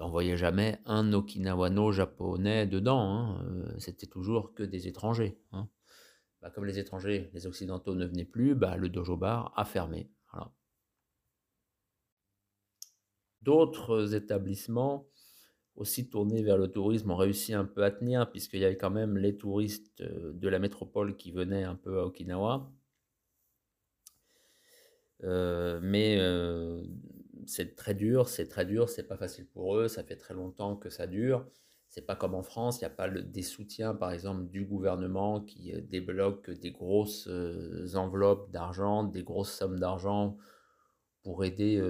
Ben, 0.00 0.06
on 0.06 0.10
voyait 0.10 0.36
jamais 0.36 0.80
un 0.84 1.12
Okinawano 1.12 1.92
japonais 1.92 2.66
dedans. 2.66 3.08
Hein. 3.08 3.44
Euh, 3.44 3.72
c'était 3.78 4.08
toujours 4.08 4.52
que 4.52 4.64
des 4.64 4.88
étrangers. 4.88 5.38
Ben, 6.46 6.52
comme 6.52 6.64
les 6.64 6.78
étrangers, 6.78 7.28
les 7.32 7.48
occidentaux 7.48 7.96
ne 7.96 8.06
venaient 8.06 8.24
plus, 8.24 8.54
ben, 8.54 8.76
le 8.76 8.88
dojo 8.88 9.16
bar 9.16 9.52
a 9.56 9.64
fermé. 9.64 10.08
D'autres 13.42 14.14
établissements 14.14 15.08
aussi 15.74 16.08
tournés 16.08 16.44
vers 16.44 16.56
le 16.56 16.68
tourisme 16.68 17.10
ont 17.10 17.16
réussi 17.16 17.52
un 17.52 17.64
peu 17.64 17.82
à 17.82 17.90
tenir, 17.90 18.30
puisqu'il 18.30 18.60
y 18.60 18.64
avait 18.64 18.76
quand 18.76 18.90
même 18.90 19.16
les 19.18 19.36
touristes 19.36 20.00
euh, 20.02 20.32
de 20.34 20.48
la 20.48 20.60
métropole 20.60 21.16
qui 21.16 21.32
venaient 21.32 21.64
un 21.64 21.74
peu 21.74 21.98
à 21.98 22.06
Okinawa. 22.06 22.72
Euh, 25.24 25.80
mais 25.82 26.16
euh, 26.20 26.84
c'est 27.44 27.74
très 27.74 27.94
dur, 27.94 28.28
c'est 28.28 28.46
très 28.46 28.66
dur, 28.66 28.88
c'est 28.88 29.08
pas 29.08 29.16
facile 29.16 29.46
pour 29.46 29.76
eux, 29.76 29.88
ça 29.88 30.04
fait 30.04 30.16
très 30.16 30.34
longtemps 30.34 30.76
que 30.76 30.90
ça 30.90 31.08
dure. 31.08 31.44
C'est 31.96 32.04
pas 32.04 32.14
comme 32.14 32.34
en 32.34 32.42
France, 32.42 32.76
il 32.76 32.84
n'y 32.84 32.88
a 32.88 32.90
pas 32.90 33.08
des 33.08 33.42
soutiens, 33.42 33.94
par 33.94 34.12
exemple, 34.12 34.50
du 34.50 34.66
gouvernement 34.66 35.40
qui 35.40 35.72
débloque 35.88 36.50
des 36.50 36.70
grosses 36.70 37.26
enveloppes 37.94 38.50
d'argent, 38.50 39.04
des 39.04 39.22
grosses 39.22 39.56
sommes 39.56 39.80
d'argent 39.80 40.36
pour 41.22 41.42
aider 41.42 41.82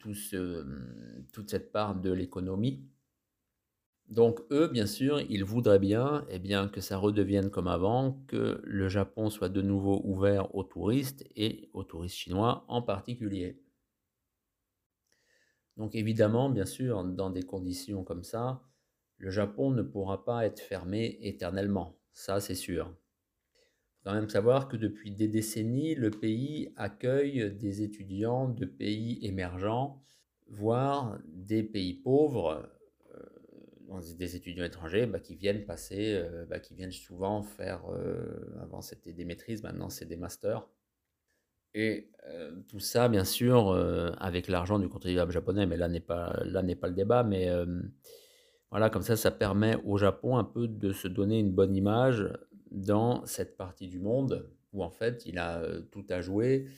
toute 0.00 1.48
cette 1.48 1.70
part 1.70 1.94
de 1.94 2.10
l'économie. 2.10 2.82
Donc 4.08 4.40
eux, 4.50 4.66
bien 4.66 4.86
sûr, 4.86 5.20
ils 5.20 5.44
voudraient 5.44 5.78
bien, 5.78 6.26
eh 6.28 6.40
bien 6.40 6.66
que 6.66 6.80
ça 6.80 6.96
redevienne 6.96 7.50
comme 7.50 7.68
avant, 7.68 8.24
que 8.26 8.60
le 8.64 8.88
Japon 8.88 9.30
soit 9.30 9.48
de 9.48 9.62
nouveau 9.62 10.00
ouvert 10.02 10.54
aux 10.56 10.64
touristes 10.64 11.24
et 11.36 11.70
aux 11.72 11.84
touristes 11.84 12.16
chinois 12.16 12.64
en 12.66 12.82
particulier. 12.82 13.62
Donc 15.76 15.94
évidemment, 15.94 16.50
bien 16.50 16.66
sûr, 16.66 17.04
dans 17.04 17.30
des 17.30 17.44
conditions 17.44 18.02
comme 18.02 18.24
ça, 18.24 18.62
le 19.18 19.30
Japon 19.30 19.70
ne 19.70 19.82
pourra 19.82 20.24
pas 20.24 20.46
être 20.46 20.60
fermé 20.60 21.18
éternellement, 21.22 21.98
ça 22.12 22.40
c'est 22.40 22.54
sûr 22.54 22.94
quand 24.08 24.14
même 24.14 24.30
savoir 24.30 24.68
que 24.68 24.78
depuis 24.78 25.10
des 25.10 25.28
décennies, 25.28 25.94
le 25.94 26.10
pays 26.10 26.72
accueille 26.76 27.52
des 27.52 27.82
étudiants 27.82 28.48
de 28.48 28.64
pays 28.64 29.18
émergents, 29.20 30.02
voire 30.48 31.18
des 31.26 31.62
pays 31.62 31.92
pauvres, 31.92 32.66
euh, 33.90 34.00
des 34.16 34.34
étudiants 34.34 34.64
étrangers 34.64 35.04
bah, 35.04 35.20
qui 35.20 35.34
viennent 35.34 35.66
passer, 35.66 36.14
euh, 36.14 36.46
bah, 36.46 36.58
qui 36.58 36.74
viennent 36.74 36.90
souvent 36.90 37.42
faire, 37.42 37.82
euh, 37.90 38.58
avant 38.62 38.80
c'était 38.80 39.12
des 39.12 39.26
maîtrises, 39.26 39.62
maintenant 39.62 39.90
c'est 39.90 40.06
des 40.06 40.16
masters. 40.16 40.66
Et 41.74 42.10
tout 42.68 42.80
ça, 42.80 43.10
bien 43.10 43.24
sûr, 43.24 43.72
avec 44.18 44.48
l'argent 44.48 44.78
du 44.78 44.88
contribuable 44.88 45.30
japonais, 45.30 45.66
mais 45.66 45.76
là 45.76 45.86
n'est 45.88 46.00
pas, 46.00 46.32
pas 46.32 46.88
le 46.88 46.94
débat, 46.94 47.22
mais 47.22 47.46
voilà, 48.70 48.90
comme 48.90 49.02
ça, 49.02 49.16
ça 49.16 49.30
permet 49.30 49.76
au 49.84 49.96
Japon 49.96 50.36
un 50.36 50.44
peu 50.44 50.68
de 50.68 50.92
se 50.92 51.08
donner 51.08 51.38
une 51.38 51.52
bonne 51.52 51.74
image 51.74 52.28
dans 52.70 53.24
cette 53.24 53.56
partie 53.56 53.88
du 53.88 53.98
monde 53.98 54.50
où 54.72 54.82
en 54.82 54.90
fait 54.90 55.24
il 55.24 55.38
a 55.38 55.60
euh, 55.60 55.80
tout 55.80 56.04
à 56.10 56.20
jouer, 56.20 56.68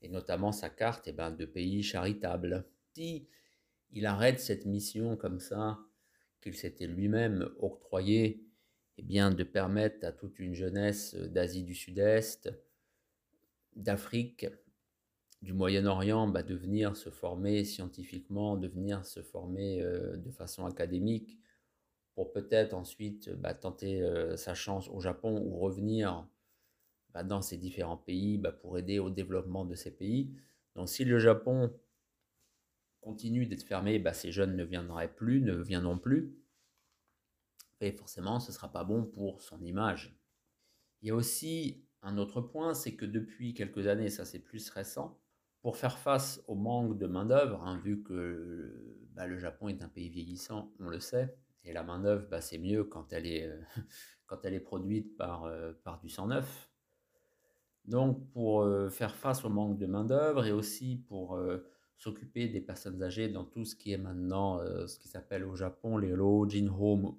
et 0.00 0.08
notamment 0.08 0.52
sa 0.52 0.70
carte 0.70 1.08
eh 1.08 1.12
ben, 1.12 1.30
de 1.30 1.44
pays 1.44 1.82
charitable. 1.82 2.66
Si 2.94 3.26
il 3.90 4.06
arrête 4.06 4.38
cette 4.38 4.66
mission 4.66 5.16
comme 5.16 5.40
ça, 5.40 5.78
qu'il 6.40 6.54
s'était 6.54 6.86
lui-même 6.86 7.48
octroyé, 7.58 8.44
eh 8.98 9.02
bien, 9.02 9.30
de 9.30 9.42
permettre 9.42 10.06
à 10.06 10.12
toute 10.12 10.38
une 10.38 10.54
jeunesse 10.54 11.14
d'Asie 11.14 11.64
du 11.64 11.74
Sud-Est, 11.74 12.50
d'Afrique, 13.74 14.46
du 15.44 15.52
Moyen-Orient, 15.52 16.26
bah, 16.26 16.42
de 16.42 16.54
venir 16.54 16.96
se 16.96 17.10
former 17.10 17.64
scientifiquement, 17.64 18.56
de 18.56 18.66
venir 18.66 19.04
se 19.04 19.22
former 19.22 19.82
euh, 19.82 20.16
de 20.16 20.30
façon 20.30 20.64
académique, 20.64 21.38
pour 22.14 22.32
peut-être 22.32 22.72
ensuite 22.72 23.30
bah, 23.30 23.52
tenter 23.52 24.00
euh, 24.00 24.38
sa 24.38 24.54
chance 24.54 24.88
au 24.88 25.00
Japon 25.00 25.42
ou 25.44 25.58
revenir 25.58 26.26
bah, 27.12 27.24
dans 27.24 27.42
ces 27.42 27.58
différents 27.58 27.98
pays 27.98 28.38
bah, 28.38 28.52
pour 28.52 28.78
aider 28.78 28.98
au 28.98 29.10
développement 29.10 29.66
de 29.66 29.74
ces 29.74 29.90
pays. 29.90 30.34
Donc 30.76 30.88
si 30.88 31.04
le 31.04 31.18
Japon 31.18 31.70
continue 33.02 33.44
d'être 33.44 33.64
fermé, 33.64 34.02
ces 34.14 34.32
jeunes 34.32 34.56
ne 34.56 34.64
viendraient 34.64 35.14
plus, 35.14 35.42
ne 35.42 35.54
viendront 35.56 35.98
plus. 35.98 36.34
Et 37.82 37.92
forcément, 37.92 38.40
ce 38.40 38.50
ne 38.50 38.54
sera 38.54 38.72
pas 38.72 38.84
bon 38.84 39.04
pour 39.04 39.42
son 39.42 39.62
image. 39.62 40.18
Il 41.02 41.08
y 41.08 41.10
a 41.10 41.14
aussi 41.14 41.84
un 42.00 42.16
autre 42.16 42.40
point, 42.40 42.72
c'est 42.72 42.94
que 42.94 43.04
depuis 43.04 43.52
quelques 43.52 43.86
années, 43.88 44.08
ça 44.08 44.24
c'est 44.24 44.38
plus 44.38 44.70
récent, 44.70 45.20
pour 45.64 45.78
faire 45.78 45.96
face 45.96 46.42
au 46.46 46.56
manque 46.56 46.98
de 46.98 47.06
main-d'œuvre, 47.06 47.62
hein, 47.62 47.80
vu 47.82 48.02
que 48.02 49.00
le 49.16 49.38
Japon 49.38 49.68
est 49.68 49.82
un 49.82 49.88
pays 49.88 50.10
vieillissant, 50.10 50.70
on 50.78 50.90
le 50.90 51.00
sait, 51.00 51.38
et 51.64 51.72
la 51.72 51.82
main-d'œuvre, 51.82 52.26
bah, 52.28 52.42
c'est 52.42 52.58
mieux 52.58 52.84
quand 52.84 53.14
elle 53.14 53.26
est, 53.26 53.50
quand 54.26 54.44
elle 54.44 54.52
est 54.52 54.60
produite 54.60 55.16
par, 55.16 55.44
euh, 55.44 55.72
par 55.82 56.00
du 56.00 56.10
sang 56.10 56.26
neuf. 56.26 56.70
Donc, 57.86 58.30
pour 58.32 58.60
euh, 58.60 58.90
faire 58.90 59.16
face 59.16 59.42
au 59.42 59.48
manque 59.48 59.78
de 59.78 59.86
main-d'œuvre 59.86 60.44
et 60.44 60.52
aussi 60.52 61.02
pour 61.08 61.34
euh, 61.36 61.66
s'occuper 61.96 62.46
des 62.46 62.60
personnes 62.60 63.02
âgées 63.02 63.30
dans 63.30 63.46
tout 63.46 63.64
ce 63.64 63.74
qui 63.74 63.92
est 63.92 63.96
maintenant 63.96 64.60
ce 64.86 64.98
qui 64.98 65.08
s'appelle 65.08 65.46
au 65.46 65.56
Japon 65.56 65.96
les 65.96 66.14
Rojin 66.14 66.68
Home. 66.78 67.16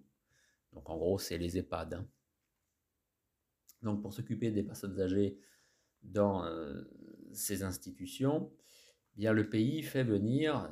Donc, 0.71 0.87
en 0.87 0.97
gros, 0.97 1.17
c'est 1.17 1.39
les 1.39 1.57
EHPAD. 1.57 1.95
Hein. 1.95 2.07
Donc, 3.81 4.03
pour 4.03 4.13
s'occuper 4.13 4.51
des 4.51 4.61
personnes 4.61 5.01
âgées 5.01 5.39
dans 6.03 6.45
ces 7.35 7.63
institutions, 7.63 8.51
eh 9.15 9.19
bien, 9.19 9.33
le 9.33 9.49
pays 9.49 9.83
fait 9.83 10.03
venir 10.03 10.69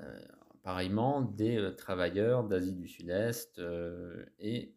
pareillement 0.63 1.22
des 1.22 1.74
travailleurs 1.77 2.43
d'Asie 2.43 2.74
du 2.74 2.88
Sud-Est 2.88 3.62
et 4.39 4.75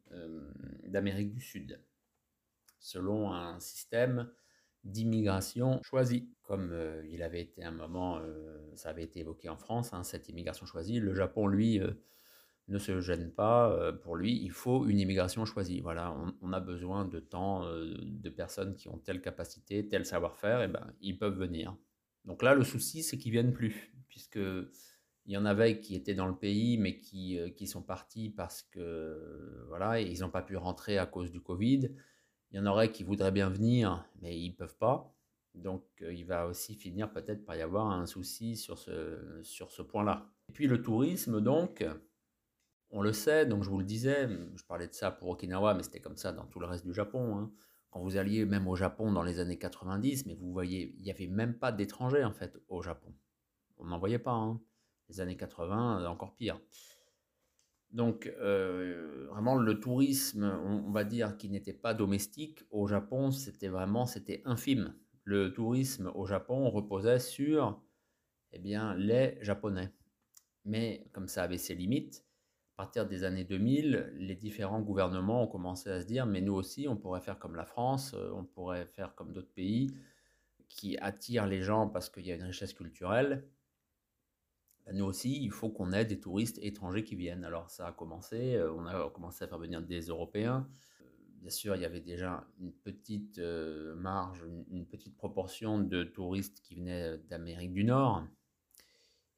d'Amérique 0.84 1.32
du 1.32 1.40
Sud, 1.40 1.80
selon 2.78 3.32
un 3.32 3.58
système 3.60 4.30
d'immigration 4.86 5.80
choisie, 5.82 6.30
comme 6.42 6.70
euh, 6.72 7.02
il 7.10 7.22
avait 7.22 7.42
été 7.42 7.64
un 7.64 7.72
moment, 7.72 8.18
euh, 8.18 8.58
ça 8.74 8.90
avait 8.90 9.02
été 9.02 9.20
évoqué 9.20 9.48
en 9.48 9.56
France, 9.56 9.92
hein, 9.92 10.04
cette 10.04 10.28
immigration 10.28 10.64
choisie. 10.64 11.00
Le 11.00 11.12
Japon, 11.14 11.46
lui, 11.46 11.80
euh, 11.80 11.90
ne 12.68 12.78
se 12.78 13.00
gêne 13.00 13.30
pas. 13.30 13.92
pour 14.02 14.16
lui, 14.16 14.42
il 14.42 14.50
faut 14.50 14.86
une 14.86 14.98
immigration 14.98 15.44
choisie. 15.44 15.80
Voilà, 15.80 16.16
on, 16.42 16.52
a 16.52 16.60
besoin 16.60 17.04
de 17.04 17.20
temps, 17.20 17.64
de 17.64 18.28
personnes 18.28 18.74
qui 18.74 18.88
ont 18.88 18.98
telle 18.98 19.20
capacité, 19.20 19.86
tel 19.86 20.04
savoir-faire, 20.04 20.62
et 20.62 20.68
ben 20.68 20.92
ils 21.00 21.16
peuvent 21.16 21.38
venir. 21.38 21.76
Donc 22.24 22.42
là, 22.42 22.54
le 22.54 22.64
souci, 22.64 23.04
c'est 23.04 23.18
qu'ils 23.18 23.30
viennent 23.30 23.52
plus, 23.52 23.92
puisque 24.08 24.40
il 25.26 25.32
y 25.32 25.36
en 25.36 25.44
avait 25.44 25.80
qui 25.80 25.94
étaient 25.94 26.14
dans 26.14 26.26
le 26.26 26.36
pays, 26.36 26.76
mais 26.76 26.98
qui, 26.98 27.38
qui 27.56 27.66
sont 27.66 27.82
partis 27.82 28.30
parce 28.30 28.62
que 28.62 29.64
voilà, 29.68 30.00
ils 30.00 30.20
n'ont 30.20 30.30
pas 30.30 30.42
pu 30.42 30.56
rentrer 30.56 30.98
à 30.98 31.06
cause 31.06 31.30
du 31.30 31.40
Covid. 31.40 31.90
Il 32.50 32.56
y 32.56 32.60
en 32.60 32.66
aurait 32.66 32.92
qui 32.92 33.04
voudraient 33.04 33.32
bien 33.32 33.48
venir, 33.48 34.04
mais 34.22 34.38
ils 34.38 34.50
ne 34.50 34.54
peuvent 34.54 34.76
pas. 34.76 35.12
Donc 35.54 35.84
euh, 36.02 36.12
il 36.12 36.24
va 36.26 36.46
aussi 36.46 36.74
finir 36.74 37.10
peut-être 37.12 37.44
par 37.44 37.56
y 37.56 37.62
avoir 37.62 37.86
un 37.90 38.06
souci 38.06 38.56
sur 38.56 38.78
ce, 38.78 39.40
sur 39.42 39.72
ce 39.72 39.82
point-là. 39.82 40.30
Et 40.48 40.52
puis 40.52 40.66
le 40.66 40.80
tourisme, 40.82 41.40
donc, 41.40 41.84
on 42.96 43.02
le 43.02 43.12
sait, 43.12 43.44
donc 43.44 43.62
je 43.62 43.68
vous 43.68 43.78
le 43.78 43.84
disais, 43.84 44.26
je 44.54 44.64
parlais 44.64 44.88
de 44.88 44.94
ça 44.94 45.10
pour 45.10 45.28
Okinawa, 45.28 45.74
mais 45.74 45.82
c'était 45.82 46.00
comme 46.00 46.16
ça 46.16 46.32
dans 46.32 46.46
tout 46.46 46.60
le 46.60 46.66
reste 46.66 46.86
du 46.86 46.94
Japon. 46.94 47.36
Hein. 47.36 47.52
Quand 47.90 48.00
vous 48.00 48.16
alliez 48.16 48.46
même 48.46 48.66
au 48.66 48.74
Japon 48.74 49.12
dans 49.12 49.22
les 49.22 49.38
années 49.38 49.58
90, 49.58 50.24
mais 50.24 50.34
vous 50.34 50.50
voyez, 50.50 50.94
il 50.96 51.02
n'y 51.02 51.10
avait 51.10 51.26
même 51.26 51.58
pas 51.58 51.72
d'étrangers 51.72 52.24
en 52.24 52.32
fait 52.32 52.58
au 52.68 52.82
Japon. 52.82 53.12
On 53.76 53.84
n'en 53.84 53.98
voyait 53.98 54.18
pas. 54.18 54.32
Hein. 54.32 54.62
Les 55.10 55.20
années 55.20 55.36
80, 55.36 56.06
encore 56.06 56.34
pire. 56.36 56.58
Donc, 57.90 58.32
euh, 58.40 59.26
vraiment, 59.30 59.56
le 59.56 59.78
tourisme, 59.78 60.44
on, 60.64 60.90
va 60.90 61.04
dire, 61.04 61.36
qui 61.36 61.50
n'était 61.50 61.74
pas 61.74 61.92
domestique 61.92 62.64
au 62.70 62.86
Japon, 62.86 63.30
c'était 63.30 63.68
vraiment, 63.68 64.06
c'était 64.06 64.40
infime. 64.46 64.94
Le 65.22 65.52
tourisme 65.52 66.10
au 66.14 66.24
Japon 66.24 66.70
reposait 66.70 67.18
sur, 67.18 67.78
eh 68.52 68.58
bien, 68.58 68.94
les 68.96 69.36
Japonais. 69.42 69.92
Mais 70.64 71.06
comme 71.12 71.28
ça 71.28 71.42
avait 71.42 71.58
ses 71.58 71.74
limites, 71.74 72.26
à 72.76 72.82
partir 72.82 73.06
des 73.06 73.24
années 73.24 73.44
2000, 73.44 74.12
les 74.18 74.34
différents 74.34 74.82
gouvernements 74.82 75.44
ont 75.44 75.46
commencé 75.46 75.88
à 75.88 76.02
se 76.02 76.06
dire, 76.06 76.26
mais 76.26 76.42
nous 76.42 76.52
aussi, 76.52 76.86
on 76.88 76.96
pourrait 76.96 77.22
faire 77.22 77.38
comme 77.38 77.56
la 77.56 77.64
France, 77.64 78.12
euh, 78.12 78.30
on 78.34 78.44
pourrait 78.44 78.84
faire 78.84 79.14
comme 79.14 79.32
d'autres 79.32 79.52
pays 79.54 79.96
qui 80.68 80.98
attirent 80.98 81.46
les 81.46 81.62
gens 81.62 81.88
parce 81.88 82.10
qu'il 82.10 82.26
y 82.26 82.32
a 82.32 82.34
une 82.34 82.42
richesse 82.42 82.74
culturelle 82.74 83.48
bah, 84.84 84.92
nous 84.92 85.06
aussi, 85.06 85.42
il 85.42 85.50
faut 85.50 85.70
qu'on 85.70 85.90
ait 85.92 86.04
des 86.04 86.20
touristes 86.20 86.58
étrangers 86.60 87.02
qui 87.02 87.16
viennent. 87.16 87.46
Alors 87.46 87.70
ça 87.70 87.86
a 87.86 87.92
commencé, 87.92 88.56
euh, 88.56 88.70
on 88.74 88.84
a 88.84 89.08
commencé 89.08 89.42
à 89.42 89.48
faire 89.48 89.58
venir 89.58 89.80
des 89.80 90.02
Européens. 90.08 90.68
Euh, 91.00 91.04
bien 91.40 91.50
sûr, 91.50 91.76
il 91.76 91.80
y 91.80 91.86
avait 91.86 92.02
déjà 92.02 92.46
une 92.60 92.74
petite 92.74 93.38
marge, 93.38 94.44
une, 94.70 94.86
petite 94.86 95.16
proportion 95.16 95.78
de 95.78 96.04
touristes 96.04 96.60
qui 96.60 96.74
venaient 96.74 97.16
d'Amérique 97.30 97.72
du 97.72 97.84
Nord. 97.84 98.22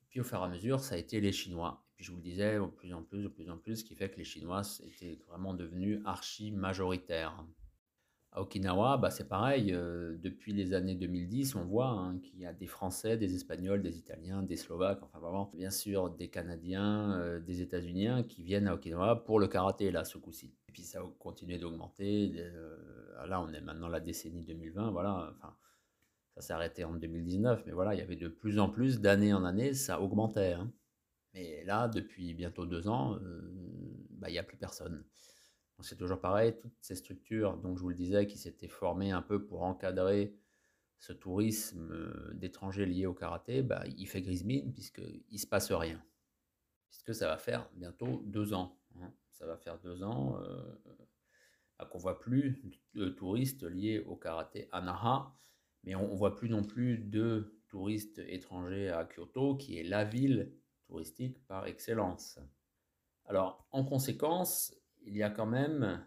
Puis 0.08 0.18
au 0.18 0.24
fur 0.24 0.40
et 0.40 0.44
à 0.44 0.48
mesure, 0.48 0.80
ça 0.80 0.96
a 0.96 0.98
été 0.98 1.20
les 1.20 1.30
Chinois. 1.30 1.87
Puis 1.98 2.06
je 2.06 2.12
vous 2.12 2.18
le 2.18 2.22
disais, 2.22 2.54
de 2.54 2.66
plus 2.66 2.94
en 2.94 3.02
plus, 3.02 3.24
de 3.24 3.28
plus 3.28 3.50
en 3.50 3.58
plus, 3.58 3.78
ce 3.78 3.84
qui 3.84 3.96
fait 3.96 4.08
que 4.08 4.18
les 4.18 4.24
Chinois 4.24 4.62
étaient 4.86 5.18
vraiment 5.26 5.52
devenus 5.52 6.00
archi 6.04 6.52
majoritaires. 6.52 7.44
À 8.30 8.40
Okinawa, 8.40 8.98
bah, 8.98 9.10
c'est 9.10 9.26
pareil, 9.26 9.72
euh, 9.72 10.16
depuis 10.22 10.52
les 10.52 10.74
années 10.74 10.94
2010, 10.94 11.56
on 11.56 11.64
voit 11.64 11.88
hein, 11.88 12.20
qu'il 12.20 12.38
y 12.38 12.46
a 12.46 12.52
des 12.52 12.68
Français, 12.68 13.16
des 13.16 13.34
Espagnols, 13.34 13.82
des 13.82 13.98
Italiens, 13.98 14.44
des 14.44 14.54
Slovaques, 14.54 15.02
enfin 15.02 15.18
vraiment, 15.18 15.50
bien 15.56 15.70
sûr, 15.70 16.10
des 16.10 16.28
Canadiens, 16.28 17.18
euh, 17.18 17.40
des 17.40 17.62
États-Unis 17.62 18.28
qui 18.28 18.44
viennent 18.44 18.68
à 18.68 18.74
Okinawa 18.74 19.24
pour 19.24 19.40
le 19.40 19.48
karaté, 19.48 19.90
là, 19.90 20.04
ce 20.04 20.18
coup-ci. 20.18 20.54
Et 20.68 20.72
puis 20.72 20.82
ça 20.82 21.00
a 21.00 21.02
continué 21.18 21.58
d'augmenter. 21.58 22.32
Euh, 22.36 23.26
là, 23.26 23.42
on 23.42 23.52
est 23.52 23.60
maintenant 23.60 23.88
la 23.88 23.98
décennie 23.98 24.44
2020, 24.44 24.92
voilà, 24.92 25.34
enfin, 25.36 25.56
ça 26.36 26.42
s'est 26.42 26.52
arrêté 26.52 26.84
en 26.84 26.94
2019, 26.94 27.64
mais 27.66 27.72
voilà, 27.72 27.94
il 27.94 27.98
y 27.98 28.02
avait 28.02 28.14
de 28.14 28.28
plus 28.28 28.60
en 28.60 28.68
plus, 28.68 29.00
d'année 29.00 29.34
en 29.34 29.44
année, 29.44 29.74
ça 29.74 30.00
augmentait. 30.00 30.52
Hein. 30.52 30.70
Mais 31.38 31.62
là, 31.64 31.86
depuis 31.86 32.34
bientôt 32.34 32.66
deux 32.66 32.88
ans, 32.88 33.16
bah, 34.10 34.28
il 34.28 34.32
n'y 34.32 34.38
a 34.38 34.42
plus 34.42 34.56
personne. 34.56 35.04
C'est 35.80 35.96
toujours 35.96 36.20
pareil, 36.20 36.56
toutes 36.58 36.74
ces 36.80 36.96
structures, 36.96 37.56
donc 37.58 37.78
je 37.78 37.82
vous 37.82 37.90
le 37.90 37.94
disais, 37.94 38.26
qui 38.26 38.36
s'étaient 38.36 38.66
formées 38.66 39.12
un 39.12 39.22
peu 39.22 39.46
pour 39.46 39.62
encadrer 39.62 40.36
ce 40.98 41.12
tourisme 41.12 41.92
euh, 41.92 42.34
d'étrangers 42.34 42.84
liés 42.84 43.06
au 43.06 43.14
karaté, 43.14 43.62
bah, 43.62 43.84
il 43.86 44.08
fait 44.08 44.20
grise 44.20 44.44
mine 44.44 44.72
puisqu'il 44.72 45.22
ne 45.30 45.38
se 45.38 45.46
passe 45.46 45.70
rien. 45.70 46.02
Puisque 46.90 47.14
ça 47.14 47.28
va 47.28 47.38
faire 47.38 47.70
bientôt 47.74 48.24
deux 48.26 48.52
ans. 48.52 48.80
Hein. 48.96 49.12
Ça 49.30 49.46
va 49.46 49.56
faire 49.56 49.78
deux 49.78 50.02
ans 50.02 50.40
euh, 50.42 50.74
qu'on 51.88 51.98
ne 51.98 52.02
voit 52.02 52.18
plus 52.18 52.60
de 52.94 53.08
touristes 53.10 53.62
liés 53.62 54.00
au 54.00 54.16
karaté 54.16 54.68
Anaha, 54.72 55.32
mais 55.84 55.94
on 55.94 56.10
ne 56.12 56.16
voit 56.16 56.34
plus 56.34 56.48
non 56.48 56.64
plus 56.64 56.98
de 56.98 57.60
touristes 57.68 58.18
étrangers 58.18 58.88
à 58.88 59.04
Kyoto, 59.04 59.54
qui 59.54 59.78
est 59.78 59.84
la 59.84 60.04
ville 60.04 60.52
touristique 60.88 61.46
par 61.46 61.66
excellence. 61.66 62.40
Alors, 63.26 63.66
en 63.70 63.84
conséquence, 63.84 64.74
il 65.02 65.16
y 65.16 65.22
a 65.22 65.30
quand 65.30 65.46
même 65.46 66.04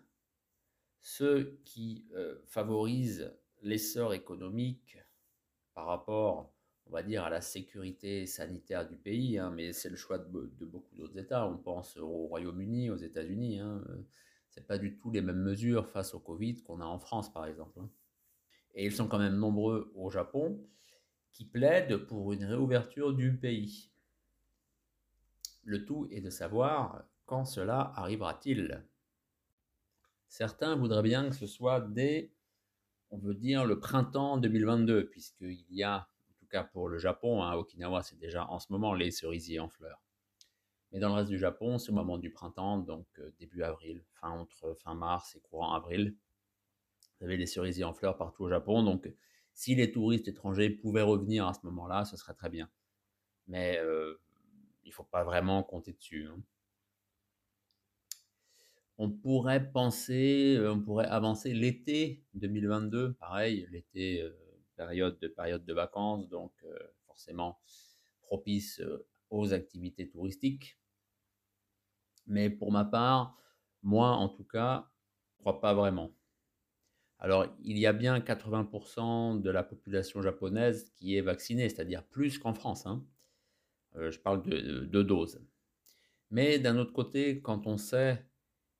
ceux 1.00 1.62
qui 1.66 2.08
euh, 2.14 2.42
favorisent 2.46 3.34
l'essor 3.62 4.14
économique 4.14 4.98
par 5.74 5.86
rapport, 5.86 6.54
on 6.88 6.92
va 6.92 7.04
dire, 7.04 7.24
à 7.24 7.30
la 7.30 7.42
sécurité 7.42 8.26
sanitaire 8.26 8.88
du 8.88 8.98
pays, 8.98 9.38
hein, 9.38 9.52
mais 9.52 9.72
c'est 9.72 9.90
le 9.90 9.96
choix 9.96 10.18
de, 10.18 10.66
beaucoup 10.66 10.96
d'autres 10.96 11.18
États. 11.18 11.48
On 11.48 11.58
pense 11.58 11.98
au 11.98 12.28
Royaume-Uni, 12.28 12.90
aux 12.90 12.98
États-Unis. 12.98 13.60
Hein, 13.60 13.84
euh, 13.90 14.04
ce 14.50 14.60
n'est 14.60 14.66
pas 14.66 14.78
du 14.78 14.98
tout 14.98 15.12
les 15.12 15.22
mêmes 15.22 15.42
mesures 15.42 15.88
face 15.88 16.14
au 16.14 16.20
Covid 16.20 16.58
qu'on 16.64 16.82
a 16.82 16.86
en 16.86 17.00
France, 17.00 17.32
par 17.32 17.46
exemple. 17.46 17.80
Hein. 17.80 17.90
Et 18.74 18.86
ils 18.86 18.92
sont 18.92 19.08
quand 19.08 19.20
même 19.20 19.38
nombreux 19.38 19.92
au 19.96 20.10
Japon 20.10 20.68
qui 21.32 21.46
plaident 21.46 21.98
pour 21.98 22.34
une 22.34 22.44
réouverture 22.44 23.14
du 23.14 23.38
pays. 23.38 23.91
Le 25.64 25.86
tout 25.86 26.08
est 26.12 26.22
de 26.22 26.30
savoir 26.30 27.04
quand 27.26 27.46
cela 27.46 27.94
arrivera-t-il 27.96 28.84
Certains 30.28 30.76
voudraient 30.76 31.04
bien 31.04 31.30
que 31.30 31.36
ce 31.36 31.46
soit 31.46 31.82
dès, 31.82 32.32
on 33.10 33.18
veut 33.18 33.36
dire, 33.36 33.66
le 33.66 33.80
printemps 33.80 34.38
2022, 34.38 35.10
puisqu'il 35.10 35.66
y 35.70 35.84
a, 35.84 36.08
en 36.30 36.34
tout 36.40 36.46
cas 36.48 36.64
pour 36.64 36.88
le 36.88 36.98
Japon, 36.98 37.42
à 37.42 37.48
hein, 37.48 37.56
Okinawa, 37.56 38.02
c'est 38.02 38.18
déjà 38.18 38.48
en 38.48 38.60
ce 38.60 38.72
moment 38.72 38.94
les 38.94 39.12
cerisiers 39.12 39.60
en 39.60 39.70
fleurs. 39.70 40.02
Mais 40.92 41.00
dans 41.00 41.10
le 41.10 41.16
reste 41.16 41.30
du 41.30 41.38
Japon, 41.38 41.78
c'est 41.78 41.92
au 41.92 41.96
moment 41.96 42.18
du 42.18 42.32
printemps, 42.32 42.78
donc 42.78 43.08
euh, 43.20 43.32
début 43.40 43.64
avril, 43.64 44.04
fin 44.14 44.30
entre 44.30 44.74
fin 44.74 44.94
mars 44.94 45.36
et 45.36 45.40
courant 45.42 45.74
avril. 45.74 46.16
Vous 47.20 47.26
avez 47.26 47.38
les 47.38 47.46
cerisiers 47.46 47.84
en 47.84 47.94
fleurs 47.94 48.18
partout 48.18 48.44
au 48.44 48.50
Japon, 48.50 48.84
donc 48.84 49.14
si 49.54 49.76
les 49.76 49.92
touristes 49.92 50.28
étrangers 50.28 50.70
pouvaient 50.70 51.02
revenir 51.02 51.48
à 51.48 51.54
ce 51.54 51.60
moment-là, 51.66 52.06
ce 52.06 52.18
serait 52.18 52.34
très 52.34 52.50
bien. 52.50 52.70
Mais 53.48 53.78
euh, 53.80 54.20
il 54.84 54.94
faut 54.94 55.04
pas 55.04 55.24
vraiment 55.24 55.64
compter 55.64 55.94
dessus. 55.94 56.28
Hein 56.28 56.42
on 59.04 59.10
pourrait 59.10 59.72
penser, 59.72 60.58
euh, 60.60 60.74
on 60.74 60.80
pourrait 60.80 61.08
avancer 61.08 61.56
l'été 61.56 62.24
2022, 62.36 63.14
pareil, 63.14 63.68
l'été, 63.72 64.22
euh, 64.22 64.30
période, 64.76 65.18
de, 65.20 65.28
période 65.28 65.66
de 65.66 65.74
vacances, 65.74 66.30
donc 66.30 66.54
euh, 66.66 66.78
forcément 67.08 67.60
propice 68.22 68.80
aux 69.32 69.54
activités 69.54 70.08
touristiques. 70.08 70.78
Mais 72.28 72.52
pour 72.52 72.72
ma 72.72 72.86
part, 72.86 73.36
moi 73.82 74.12
en 74.12 74.30
tout 74.30 74.44
cas, 74.44 74.88
je 75.34 75.40
crois 75.40 75.60
pas 75.60 75.74
vraiment. 75.74 76.12
Alors, 77.18 77.48
il 77.64 77.80
y 77.80 77.88
a 77.88 77.94
bien 77.94 78.20
80% 78.20 79.42
de 79.42 79.50
la 79.50 79.64
population 79.64 80.22
japonaise 80.22 80.92
qui 80.96 81.18
est 81.18 81.22
vaccinée, 81.22 81.70
c'est-à-dire 81.70 82.04
plus 82.04 82.38
qu'en 82.38 82.54
France. 82.54 82.86
Hein. 82.86 83.04
Je 83.96 84.20
parle 84.20 84.42
de, 84.44 84.86
de 84.86 85.04
doses. 85.04 85.42
Mais 86.30 86.60
d'un 86.60 86.78
autre 86.78 86.94
côté, 86.94 87.42
quand 87.42 87.68
on 87.68 87.78
sait 87.78 88.26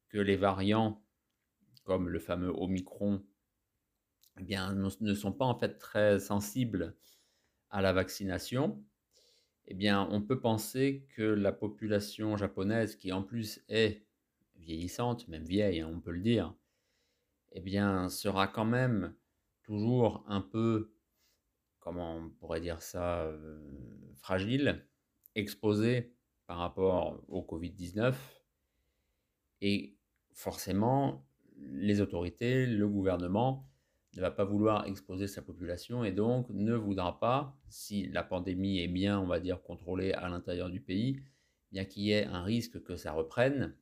que 0.10 0.18
les 0.18 0.38
variants, 0.38 1.04
comme 1.84 2.10
le 2.10 2.20
fameux 2.20 2.52
Omicron, 2.56 3.24
eh 4.40 4.44
bien, 4.44 4.74
ne 4.74 5.14
sont 5.14 5.34
pas 5.34 5.46
en 5.46 5.58
fait 5.58 5.78
très 5.78 6.20
sensibles 6.20 6.96
à 7.70 7.82
la 7.82 7.94
vaccination, 7.94 8.84
eh 9.68 9.74
bien, 9.74 10.08
on 10.12 10.22
peut 10.22 10.40
penser 10.40 11.08
que 11.16 11.22
la 11.22 11.52
population 11.52 12.38
japonaise, 12.38 12.96
qui 12.96 13.12
en 13.12 13.24
plus 13.24 13.64
est 13.68 14.06
vieillissante, 14.56 15.28
même 15.28 15.44
vieille, 15.44 15.82
hein, 15.82 15.92
on 15.94 16.00
peut 16.00 16.12
le 16.12 16.22
dire, 16.22 16.56
eh 17.52 17.62
bien, 17.62 18.10
sera 18.10 18.48
quand 18.48 18.66
même 18.66 19.14
toujours 19.64 20.24
un 20.28 20.42
peu, 20.42 20.94
comment 21.80 22.18
on 22.18 22.30
pourrait 22.30 22.62
dire 22.62 22.82
ça, 22.82 23.24
euh, 23.24 24.14
fragile, 24.16 24.86
exposé 25.36 26.14
par 26.48 26.58
rapport 26.58 27.24
au 27.28 27.42
Covid-19. 27.42 28.14
Et 29.62 29.96
forcément, 30.34 31.26
les 31.58 32.02
autorités, 32.02 32.66
le 32.66 32.88
gouvernement 32.88 33.68
ne 34.16 34.22
va 34.22 34.32
pas 34.32 34.44
vouloir 34.44 34.86
exposer 34.88 35.28
sa 35.28 35.42
population 35.42 36.04
et 36.04 36.12
donc 36.12 36.50
ne 36.50 36.74
voudra 36.76 37.20
pas, 37.20 37.58
si 37.70 38.08
la 38.08 38.24
pandémie 38.24 38.80
est 38.80 38.88
bien, 38.88 39.20
on 39.20 39.28
va 39.28 39.40
dire, 39.40 39.62
contrôlée 39.62 40.12
à 40.14 40.28
l'intérieur 40.28 40.70
du 40.70 40.82
pays, 40.82 41.22
bien 41.72 41.86
qu'il 41.86 42.04
y 42.04 42.12
ait 42.12 42.26
un 42.26 42.44
risque 42.44 42.84
que 42.84 42.98
ça 42.98 43.14
reprenne, 43.14 43.76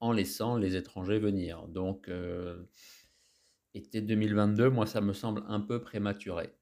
en 0.00 0.10
laissant 0.10 0.56
les 0.56 0.74
étrangers 0.74 1.20
venir. 1.20 1.68
Donc, 1.68 2.08
euh, 2.08 2.64
été 3.74 4.00
2022, 4.00 4.68
moi, 4.68 4.86
ça 4.86 5.00
me 5.00 5.12
semble 5.12 5.44
un 5.46 5.60
peu 5.60 5.80
prématuré. 5.80 6.52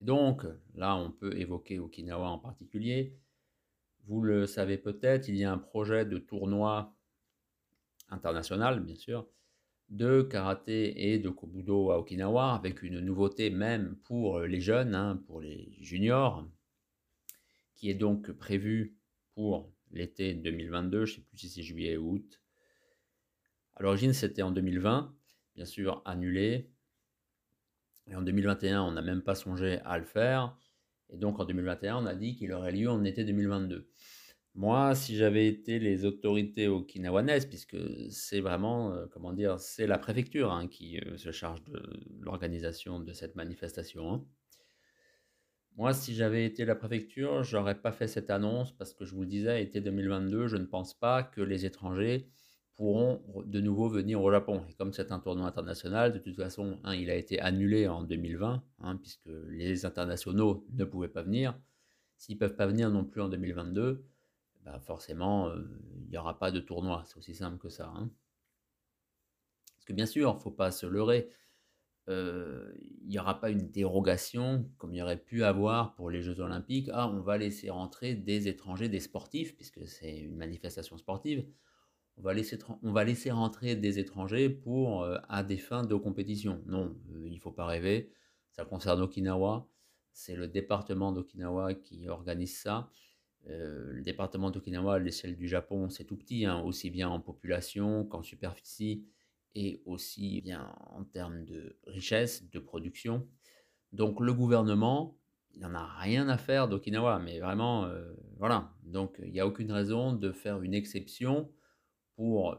Donc, 0.00 0.44
là, 0.74 0.96
on 0.96 1.10
peut 1.10 1.36
évoquer 1.36 1.78
Okinawa 1.78 2.28
en 2.28 2.38
particulier. 2.38 3.16
Vous 4.04 4.22
le 4.22 4.46
savez 4.46 4.78
peut-être, 4.78 5.28
il 5.28 5.36
y 5.36 5.44
a 5.44 5.52
un 5.52 5.58
projet 5.58 6.04
de 6.04 6.18
tournoi 6.18 6.94
international, 8.08 8.80
bien 8.80 8.94
sûr, 8.94 9.28
de 9.88 10.22
karaté 10.22 11.12
et 11.12 11.18
de 11.18 11.28
kobudo 11.28 11.90
à 11.90 11.98
Okinawa, 11.98 12.54
avec 12.54 12.82
une 12.82 13.00
nouveauté 13.00 13.50
même 13.50 13.96
pour 14.04 14.40
les 14.40 14.60
jeunes, 14.60 14.94
hein, 14.94 15.22
pour 15.26 15.40
les 15.40 15.76
juniors, 15.80 16.48
qui 17.74 17.90
est 17.90 17.94
donc 17.94 18.30
prévue 18.32 18.96
pour 19.34 19.72
l'été 19.90 20.34
2022, 20.34 21.04
je 21.04 21.12
ne 21.12 21.16
sais 21.16 21.22
plus 21.22 21.38
si 21.38 21.48
c'est 21.48 21.62
juillet 21.62 21.96
ou 21.96 22.12
août. 22.14 22.40
À 23.74 23.82
l'origine, 23.82 24.12
c'était 24.12 24.42
en 24.42 24.50
2020, 24.50 25.14
bien 25.54 25.64
sûr 25.64 26.02
annulé. 26.04 26.70
Et 28.10 28.14
en 28.14 28.22
2021, 28.22 28.82
on 28.82 28.92
n'a 28.92 29.02
même 29.02 29.22
pas 29.22 29.34
songé 29.34 29.80
à 29.84 29.98
le 29.98 30.04
faire. 30.04 30.56
Et 31.10 31.16
donc 31.16 31.40
en 31.40 31.44
2021, 31.44 31.96
on 31.96 32.06
a 32.06 32.14
dit 32.14 32.36
qu'il 32.36 32.52
aurait 32.52 32.72
lieu 32.72 32.90
en 32.90 33.04
été 33.04 33.24
2022. 33.24 33.88
Moi, 34.54 34.94
si 34.94 35.16
j'avais 35.16 35.46
été 35.46 35.78
les 35.78 36.04
autorités 36.04 36.66
okinawanaises, 36.66 37.46
puisque 37.46 37.76
c'est 38.10 38.40
vraiment, 38.40 38.92
euh, 38.92 39.06
comment 39.12 39.32
dire, 39.32 39.60
c'est 39.60 39.86
la 39.86 39.98
préfecture 39.98 40.52
hein, 40.52 40.66
qui 40.66 40.98
euh, 40.98 41.16
se 41.16 41.30
charge 41.30 41.62
de 41.64 41.80
l'organisation 42.20 42.98
de 42.98 43.12
cette 43.12 43.36
manifestation. 43.36 44.14
Hein. 44.14 44.24
Moi, 45.76 45.92
si 45.92 46.12
j'avais 46.12 46.44
été 46.44 46.64
la 46.64 46.74
préfecture, 46.74 47.44
j'aurais 47.44 47.80
pas 47.80 47.92
fait 47.92 48.08
cette 48.08 48.30
annonce 48.30 48.72
parce 48.72 48.94
que 48.94 49.04
je 49.04 49.14
vous 49.14 49.20
le 49.20 49.28
disais, 49.28 49.62
été 49.62 49.80
2022, 49.80 50.48
je 50.48 50.56
ne 50.56 50.64
pense 50.64 50.92
pas 50.92 51.22
que 51.22 51.40
les 51.40 51.64
étrangers 51.64 52.28
pourront 52.78 53.20
de 53.44 53.60
nouveau 53.60 53.88
venir 53.88 54.22
au 54.22 54.30
Japon. 54.30 54.62
Et 54.70 54.74
comme 54.74 54.92
c'est 54.92 55.10
un 55.10 55.18
tournoi 55.18 55.48
international, 55.48 56.12
de 56.12 56.20
toute 56.20 56.36
façon, 56.36 56.78
hein, 56.84 56.94
il 56.94 57.10
a 57.10 57.16
été 57.16 57.40
annulé 57.40 57.88
en 57.88 58.04
2020, 58.04 58.62
puisque 59.02 59.28
les 59.48 59.84
internationaux 59.84 60.64
ne 60.72 60.84
pouvaient 60.84 61.08
pas 61.08 61.24
venir. 61.24 61.58
S'ils 62.16 62.36
ne 62.36 62.38
peuvent 62.38 62.54
pas 62.54 62.68
venir 62.68 62.88
non 62.88 63.04
plus 63.04 63.20
en 63.20 63.28
2022, 63.28 64.04
bah, 64.64 64.78
forcément, 64.78 65.48
euh, 65.48 65.58
il 66.04 66.08
n'y 66.08 66.18
aura 66.18 66.38
pas 66.38 66.52
de 66.52 66.60
tournoi. 66.60 67.02
C'est 67.06 67.18
aussi 67.18 67.34
simple 67.34 67.58
que 67.58 67.68
ça. 67.68 67.92
Hein. 67.96 68.10
Parce 69.74 69.84
que 69.84 69.92
bien 69.92 70.06
sûr, 70.06 70.30
il 70.30 70.34
ne 70.36 70.40
faut 70.40 70.52
pas 70.52 70.70
se 70.70 70.86
leurrer. 70.86 71.30
Euh, 72.08 72.72
il 73.02 73.08
n'y 73.08 73.18
aura 73.18 73.40
pas 73.40 73.50
une 73.50 73.70
dérogation 73.70 74.70
comme 74.78 74.94
il 74.94 74.98
y 74.98 75.02
aurait 75.02 75.18
pu 75.18 75.42
avoir 75.42 75.96
pour 75.96 76.10
les 76.10 76.22
Jeux 76.22 76.38
Olympiques. 76.38 76.90
Ah, 76.92 77.08
on 77.08 77.22
va 77.22 77.38
laisser 77.38 77.70
rentrer 77.70 78.14
des 78.14 78.46
étrangers, 78.46 78.88
des 78.88 79.00
sportifs, 79.00 79.56
puisque 79.56 79.84
c'est 79.88 80.16
une 80.16 80.36
manifestation 80.36 80.96
sportive. 80.96 81.44
On 82.18 82.22
va, 82.22 82.34
laisser, 82.34 82.58
on 82.82 82.92
va 82.92 83.04
laisser 83.04 83.30
rentrer 83.30 83.76
des 83.76 84.00
étrangers 84.00 84.50
pour, 84.50 85.04
euh, 85.04 85.18
à 85.28 85.44
des 85.44 85.56
fins 85.56 85.84
de 85.84 85.94
compétition. 85.94 86.60
Non, 86.66 86.96
il 87.24 87.32
ne 87.32 87.38
faut 87.38 87.52
pas 87.52 87.66
rêver. 87.66 88.10
Ça 88.50 88.64
concerne 88.64 89.00
Okinawa. 89.00 89.68
C'est 90.12 90.34
le 90.34 90.48
département 90.48 91.12
d'Okinawa 91.12 91.74
qui 91.74 92.08
organise 92.08 92.58
ça. 92.58 92.90
Euh, 93.48 93.92
le 93.92 94.02
département 94.02 94.50
d'Okinawa, 94.50 94.96
à 94.96 94.98
l'échelle 94.98 95.36
du 95.36 95.46
Japon, 95.46 95.90
c'est 95.90 96.04
tout 96.04 96.16
petit, 96.16 96.44
hein, 96.44 96.60
aussi 96.60 96.90
bien 96.90 97.08
en 97.08 97.20
population 97.20 98.04
qu'en 98.04 98.24
superficie 98.24 99.06
et 99.54 99.80
aussi 99.86 100.40
bien 100.40 100.74
en 100.90 101.04
termes 101.04 101.44
de 101.44 101.78
richesse, 101.86 102.50
de 102.50 102.58
production. 102.58 103.28
Donc 103.92 104.20
le 104.20 104.34
gouvernement, 104.34 105.16
il 105.54 105.60
n'en 105.60 105.74
a 105.74 105.84
rien 105.84 106.28
à 106.28 106.36
faire 106.36 106.68
d'Okinawa, 106.68 107.20
mais 107.20 107.38
vraiment, 107.38 107.84
euh, 107.84 108.12
voilà. 108.38 108.74
Donc 108.82 109.20
il 109.24 109.30
n'y 109.30 109.40
a 109.40 109.46
aucune 109.46 109.70
raison 109.70 110.12
de 110.12 110.32
faire 110.32 110.60
une 110.62 110.74
exception 110.74 111.48
pour 112.18 112.56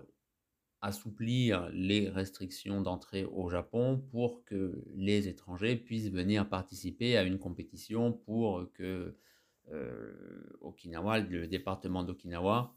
assouplir 0.79 1.69
les 1.73 2.07
restrictions 2.07 2.79
d'entrée 2.79 3.25
au 3.25 3.49
Japon 3.49 4.01
pour 4.09 4.45
que 4.45 4.81
les 4.95 5.27
étrangers 5.27 5.75
puissent 5.75 6.09
venir 6.09 6.47
participer 6.47 7.17
à 7.17 7.23
une 7.23 7.39
compétition 7.39 8.13
pour 8.13 8.71
que 8.71 9.17
euh, 9.73 10.57
Okinawa, 10.61 11.19
le 11.19 11.45
département 11.45 12.03
d'Okinawa, 12.03 12.73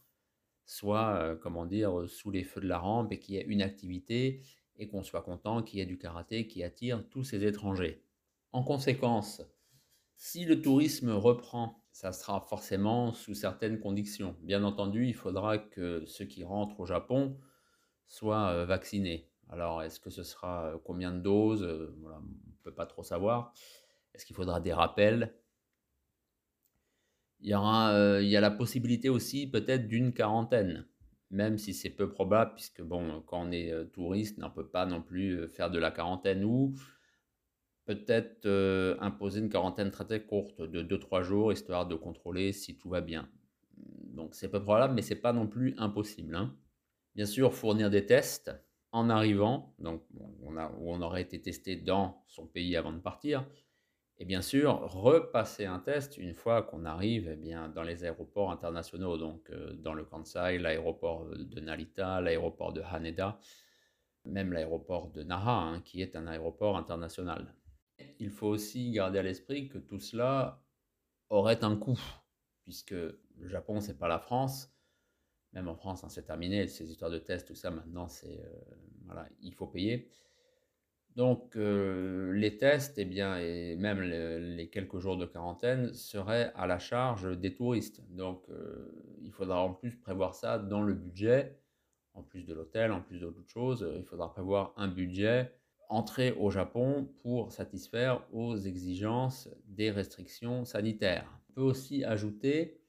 soit, 0.67 1.15
euh, 1.19 1.37
comment 1.37 1.67
dire, 1.67 2.09
sous 2.09 2.33
les 2.33 2.43
feux 2.43 2.61
de 2.61 2.67
la 2.67 2.81
rampe 2.81 3.13
et 3.13 3.21
qu'il 3.21 3.37
y 3.37 3.39
ait 3.39 3.47
une 3.47 3.63
activité 3.63 4.43
et 4.77 4.89
qu'on 4.89 5.05
soit 5.05 5.23
content 5.23 5.63
qu'il 5.63 5.79
y 5.79 5.83
ait 5.83 5.87
du 5.87 5.99
karaté 5.99 6.49
qui 6.49 6.65
attire 6.65 7.09
tous 7.11 7.23
ces 7.23 7.45
étrangers. 7.45 8.03
En 8.51 8.65
conséquence, 8.65 9.41
si 10.17 10.45
le 10.45 10.61
tourisme 10.61 11.11
reprend, 11.11 11.82
ça 11.93 12.13
sera 12.13 12.41
forcément 12.41 13.13
sous 13.13 13.35
certaines 13.35 13.79
conditions. 13.79 14.37
Bien 14.43 14.65
entendu, 14.65 15.07
il 15.07 15.15
faudra 15.15 15.59
que 15.59 16.05
ceux 16.07 16.25
qui 16.25 16.45
rentrent 16.45 16.81
au 16.81 16.87
Japon 16.87 17.39
soient 18.07 18.49
euh, 18.51 18.65
vaccinés. 18.65 19.29
Alors, 19.49 19.83
est-ce 19.83 20.01
que 20.01 20.11
ce 20.11 20.23
sera 20.23 20.75
combien 20.85 21.13
de 21.13 21.21
doses 21.21 21.63
On 21.63 22.21
ne 22.21 22.57
peut 22.63 22.75
pas 22.75 22.87
trop 22.87 23.03
savoir. 23.03 23.53
Est-ce 24.15 24.27
qu'il 24.27 24.37
faudra 24.37 24.61
des 24.61 24.73
rappels? 24.73 25.35
Il 27.43 27.51
y, 27.51 27.55
aura, 27.55 27.93
euh, 27.93 28.23
il 28.23 28.29
y 28.29 28.37
a 28.37 28.41
la 28.41 28.53
possibilité 28.53 29.09
aussi 29.09 29.49
peut-être 29.49 29.89
d'une 29.89 30.13
quarantaine, 30.13 30.87
même 31.31 31.59
si 31.59 31.75
c'est 31.75 31.91
peu 31.91 32.09
probable, 32.09 32.53
puisque 32.55 32.83
bon, 32.83 33.21
quand 33.27 33.49
on 33.49 33.51
est 33.51 33.73
euh, 33.73 33.85
touriste, 33.85 34.39
on 34.41 34.47
ne 34.47 34.55
peut 34.55 34.69
pas 34.69 34.87
non 34.87 35.03
plus 35.03 35.33
euh, 35.33 35.49
faire 35.49 35.69
de 35.69 35.81
la 35.81 35.91
quarantaine 35.91 36.45
ou 36.45 36.73
peut-être 37.85 38.47
imposer 39.01 39.41
une 39.41 39.49
quarantaine 39.49 39.91
très 39.91 40.05
très 40.05 40.23
courte 40.23 40.63
de 40.63 40.83
2-3 40.83 41.23
jours, 41.23 41.53
histoire 41.53 41.87
de 41.87 41.95
contrôler 41.95 42.53
si 42.53 42.77
tout 42.77 42.89
va 42.89 43.01
bien. 43.01 43.29
Donc 43.77 44.35
c'est 44.35 44.49
peu 44.49 44.63
probable, 44.63 44.95
mais 44.95 45.03
c'est 45.03 45.17
pas 45.17 45.33
non 45.33 45.47
plus 45.47 45.75
impossible. 45.79 46.37
Hein. 46.37 46.55
Bien 47.15 47.27
sûr, 47.27 47.55
fournir 47.55 47.91
des 47.91 48.07
tests 48.07 48.53
en 48.93 49.09
arrivant, 49.11 49.75
donc 49.79 50.03
où 50.11 50.93
on 50.93 51.01
aurait 51.03 51.23
été 51.23 51.41
testé 51.41 51.77
dans 51.77 52.23
son 52.29 52.47
pays 52.47 52.77
avant 52.77 52.93
de 52.93 52.99
partir, 52.99 53.47
et 54.19 54.25
bien 54.25 54.43
sûr, 54.43 54.81
repasser 54.93 55.65
un 55.65 55.81
test 55.81 56.17
une 56.17 56.35
fois 56.35 56.63
qu'on 56.63 56.85
arrive 56.85 57.29
eh 57.29 57.55
dans 57.75 57.83
les 57.83 58.05
aéroports 58.05 58.53
internationaux, 58.53 59.17
donc 59.17 59.51
euh, 59.51 59.73
dans 59.73 59.95
le 59.95 60.05
Kansai, 60.05 60.59
l'aéroport 60.59 61.27
de 61.35 61.61
Narita, 61.61 62.21
l'aéroport 62.21 62.73
de 62.73 62.83
Haneda, 62.83 63.41
même 64.25 64.53
l'aéroport 64.53 65.11
de 65.11 65.25
Naha, 65.25 65.63
hein, 65.63 65.81
qui 65.81 66.03
est 66.03 66.15
un 66.15 66.29
aéroport 66.29 66.77
international. 66.77 67.53
Il 68.19 68.31
faut 68.31 68.49
aussi 68.49 68.91
garder 68.91 69.19
à 69.19 69.23
l'esprit 69.23 69.69
que 69.69 69.79
tout 69.79 69.99
cela 69.99 70.63
aurait 71.31 71.65
un 71.65 71.77
coût, 71.77 72.01
puisque 72.65 72.93
le 72.93 73.49
Japon, 73.49 73.81
c'est 73.81 73.99
pas 73.99 74.09
la 74.09 74.19
France. 74.19 74.73
Même 75.53 75.69
en 75.69 75.75
France, 75.75 76.05
hein, 76.05 76.09
c'est 76.09 76.25
terminé, 76.25 76.67
ces 76.67 76.91
histoires 76.91 77.11
de 77.11 77.19
tests, 77.19 77.49
tout 77.49 77.55
ça, 77.55 77.71
maintenant, 77.71 78.09
c'est 78.09 78.41
euh, 78.41 78.61
voilà, 79.05 79.29
il 79.41 79.55
faut 79.55 79.67
payer. 79.67 80.09
Donc 81.17 81.57
euh, 81.57 82.33
les 82.33 82.57
tests 82.57 82.97
et 82.97 83.03
eh 83.03 83.05
bien, 83.05 83.39
et 83.39 83.77
même 83.77 84.01
les, 84.01 84.71
quelques 84.71 84.99
jours 84.99 85.19
de 85.19 85.27
quarantaine 85.27 85.93
seraient 85.93 86.53
à 86.55 86.67
la 86.67 86.79
charge 86.79 87.39
des 87.39 87.55
touristes. 87.55 88.03
Donc 88.11 88.49
euh, 88.49 89.19
il 89.21 89.31
faudra 89.31 89.61
en 89.63 89.75
plus 89.75 89.95
prévoir 89.97 90.35
ça 90.35 90.59
dans 90.59 90.81
le 90.81 90.95
budget, 90.95 91.59
en 92.15 92.23
plus 92.23 92.47
de 92.47 92.55
l'hôtel, 92.55 92.93
en 92.93 93.03
plus 93.03 93.19
d'autres 93.19 93.47
choses. 93.47 93.87
Il 93.95 94.05
faudra 94.05 94.33
prévoir 94.33 94.73
un 94.77 94.89
budget 94.89 95.55
entrée 95.93 96.33
au 96.33 96.51
Japon 96.51 97.09
pour 97.23 97.53
satisfaire 97.53 98.27
aux 98.33 98.57
exigences 98.57 99.49
des 99.67 99.91
restrictions 99.91 100.65
sanitaires. 100.65 101.31
On 101.51 101.53
peut 101.53 101.61
aussi 101.61 102.03
ajouter 102.03 102.81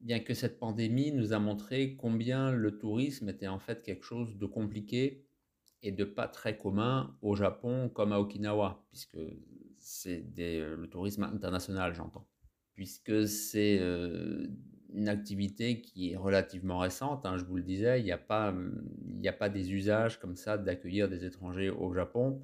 bien 0.00 0.20
que 0.20 0.34
cette 0.34 0.58
pandémie 0.58 1.12
nous 1.12 1.32
a 1.32 1.38
montré 1.38 1.96
combien 1.96 2.50
le 2.50 2.78
tourisme 2.78 3.28
était 3.28 3.48
en 3.48 3.58
fait 3.58 3.82
quelque 3.82 4.04
chose 4.04 4.38
de 4.38 4.46
compliqué 4.46 5.26
et 5.82 5.92
de 5.92 6.04
pas 6.04 6.28
très 6.28 6.56
commun 6.56 7.16
au 7.20 7.34
Japon 7.34 7.90
comme 7.90 8.12
à 8.12 8.20
Okinawa, 8.20 8.86
puisque 8.90 9.18
c'est 9.78 10.24
le 10.36 10.86
tourisme 10.86 11.24
international, 11.24 11.94
j'entends. 11.94 12.26
Puisque 12.72 13.28
c'est 13.28 13.78
euh, 13.80 14.46
une 14.94 15.08
activité 15.08 15.80
qui 15.80 16.12
est 16.12 16.16
relativement 16.16 16.78
récente, 16.78 17.26
hein, 17.26 17.36
je 17.36 17.44
vous 17.44 17.56
le 17.56 17.62
disais, 17.62 18.00
il 18.00 18.04
n'y 18.04 18.12
a, 18.12 18.18
pas, 18.18 18.54
a 19.24 19.32
pas 19.32 19.48
des 19.48 19.72
usages 19.72 20.20
comme 20.20 20.36
ça 20.36 20.56
d'accueillir 20.56 21.08
des 21.08 21.24
étrangers 21.24 21.70
au 21.70 21.92
Japon. 21.92 22.40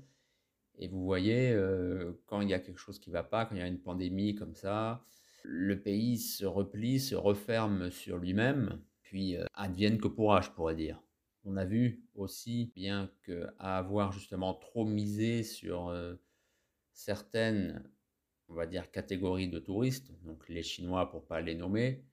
Et 0.78 0.88
vous 0.88 1.04
voyez, 1.04 1.52
euh, 1.52 2.12
quand 2.26 2.40
il 2.40 2.48
y 2.48 2.54
a 2.54 2.58
quelque 2.58 2.78
chose 2.78 2.98
qui 2.98 3.10
ne 3.10 3.14
va 3.14 3.22
pas, 3.22 3.44
quand 3.44 3.54
il 3.54 3.58
y 3.58 3.62
a 3.62 3.66
une 3.66 3.80
pandémie 3.80 4.34
comme 4.34 4.54
ça, 4.54 5.04
le 5.44 5.80
pays 5.80 6.18
se 6.18 6.44
replie, 6.44 7.00
se 7.00 7.14
referme 7.14 7.90
sur 7.90 8.18
lui-même, 8.18 8.80
puis 9.02 9.36
advienne 9.54 9.98
que 9.98 10.08
pourra, 10.08 10.40
je 10.40 10.50
pourrais 10.50 10.74
dire. 10.74 11.02
On 11.44 11.56
a 11.56 11.64
vu 11.64 12.04
aussi 12.14 12.72
bien 12.74 13.10
qu'à 13.24 13.78
avoir 13.78 14.12
justement 14.12 14.54
trop 14.54 14.84
misé 14.84 15.42
sur 15.42 15.88
euh, 15.88 16.16
certaines, 16.92 17.82
on 18.48 18.54
va 18.54 18.66
dire, 18.66 18.90
catégories 18.90 19.48
de 19.48 19.58
touristes, 19.58 20.12
donc 20.24 20.48
les 20.48 20.62
Chinois 20.62 21.10
pour 21.10 21.26
pas 21.26 21.40
les 21.40 21.54
nommer, 21.54 22.04
euh, 22.04 22.09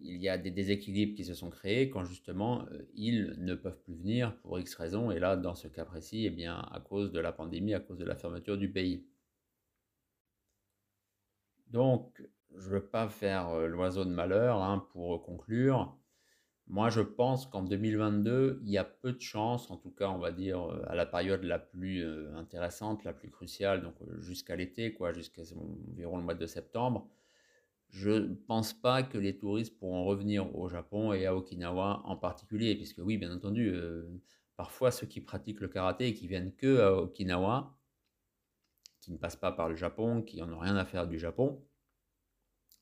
il 0.00 0.22
y 0.22 0.28
a 0.28 0.38
des 0.38 0.50
déséquilibres 0.50 1.14
qui 1.16 1.24
se 1.24 1.34
sont 1.34 1.50
créés 1.50 1.90
quand 1.90 2.04
justement 2.04 2.66
euh, 2.72 2.82
ils 2.94 3.34
ne 3.38 3.54
peuvent 3.54 3.80
plus 3.82 3.94
venir 3.94 4.36
pour 4.38 4.58
X 4.58 4.74
raisons. 4.74 5.10
Et 5.10 5.18
là, 5.18 5.36
dans 5.36 5.54
ce 5.54 5.68
cas 5.68 5.84
précis, 5.84 6.26
eh 6.26 6.30
bien, 6.30 6.58
à 6.72 6.80
cause 6.80 7.12
de 7.12 7.20
la 7.20 7.32
pandémie, 7.32 7.74
à 7.74 7.80
cause 7.80 7.98
de 7.98 8.04
la 8.04 8.16
fermeture 8.16 8.56
du 8.58 8.70
pays. 8.70 9.06
Donc, 11.68 12.22
je 12.56 12.68
ne 12.68 12.74
veux 12.74 12.86
pas 12.86 13.08
faire 13.08 13.68
l'oiseau 13.68 14.04
de 14.04 14.10
malheur 14.10 14.62
hein, 14.62 14.86
pour 14.92 15.22
conclure. 15.22 15.98
Moi, 16.70 16.90
je 16.90 17.00
pense 17.00 17.46
qu'en 17.46 17.62
2022, 17.62 18.60
il 18.62 18.70
y 18.70 18.76
a 18.76 18.84
peu 18.84 19.12
de 19.12 19.20
chances, 19.22 19.70
en 19.70 19.78
tout 19.78 19.90
cas, 19.90 20.10
on 20.10 20.18
va 20.18 20.32
dire, 20.32 20.60
euh, 20.70 20.84
à 20.86 20.94
la 20.94 21.06
période 21.06 21.42
la 21.42 21.58
plus 21.58 22.04
euh, 22.04 22.34
intéressante, 22.36 23.04
la 23.04 23.14
plus 23.14 23.30
cruciale, 23.30 23.82
donc 23.82 23.94
euh, 24.02 24.20
jusqu'à 24.20 24.54
l'été, 24.54 24.92
quoi, 24.92 25.14
jusqu'à 25.14 25.42
environ 25.90 26.18
le 26.18 26.24
mois 26.24 26.34
de 26.34 26.46
septembre. 26.46 27.08
Je 27.90 28.10
ne 28.10 28.34
pense 28.34 28.74
pas 28.74 29.02
que 29.02 29.18
les 29.18 29.38
touristes 29.38 29.78
pourront 29.78 30.04
revenir 30.04 30.54
au 30.56 30.68
Japon 30.68 31.12
et 31.12 31.26
à 31.26 31.34
Okinawa 31.34 32.02
en 32.04 32.16
particulier, 32.16 32.76
puisque 32.76 32.98
oui, 32.98 33.18
bien 33.18 33.34
entendu, 33.34 33.74
parfois 34.56 34.90
ceux 34.90 35.06
qui 35.06 35.20
pratiquent 35.20 35.60
le 35.60 35.68
karaté 35.68 36.08
et 36.08 36.14
qui 36.14 36.28
viennent 36.28 36.54
que 36.54 36.80
à 36.80 36.92
Okinawa, 36.92 37.78
qui 39.00 39.10
ne 39.12 39.18
passent 39.18 39.36
pas 39.36 39.52
par 39.52 39.68
le 39.68 39.74
Japon, 39.74 40.22
qui 40.22 40.36
n'en 40.36 40.52
ont 40.52 40.58
rien 40.58 40.76
à 40.76 40.84
faire 40.84 41.08
du 41.08 41.18
Japon, 41.18 41.64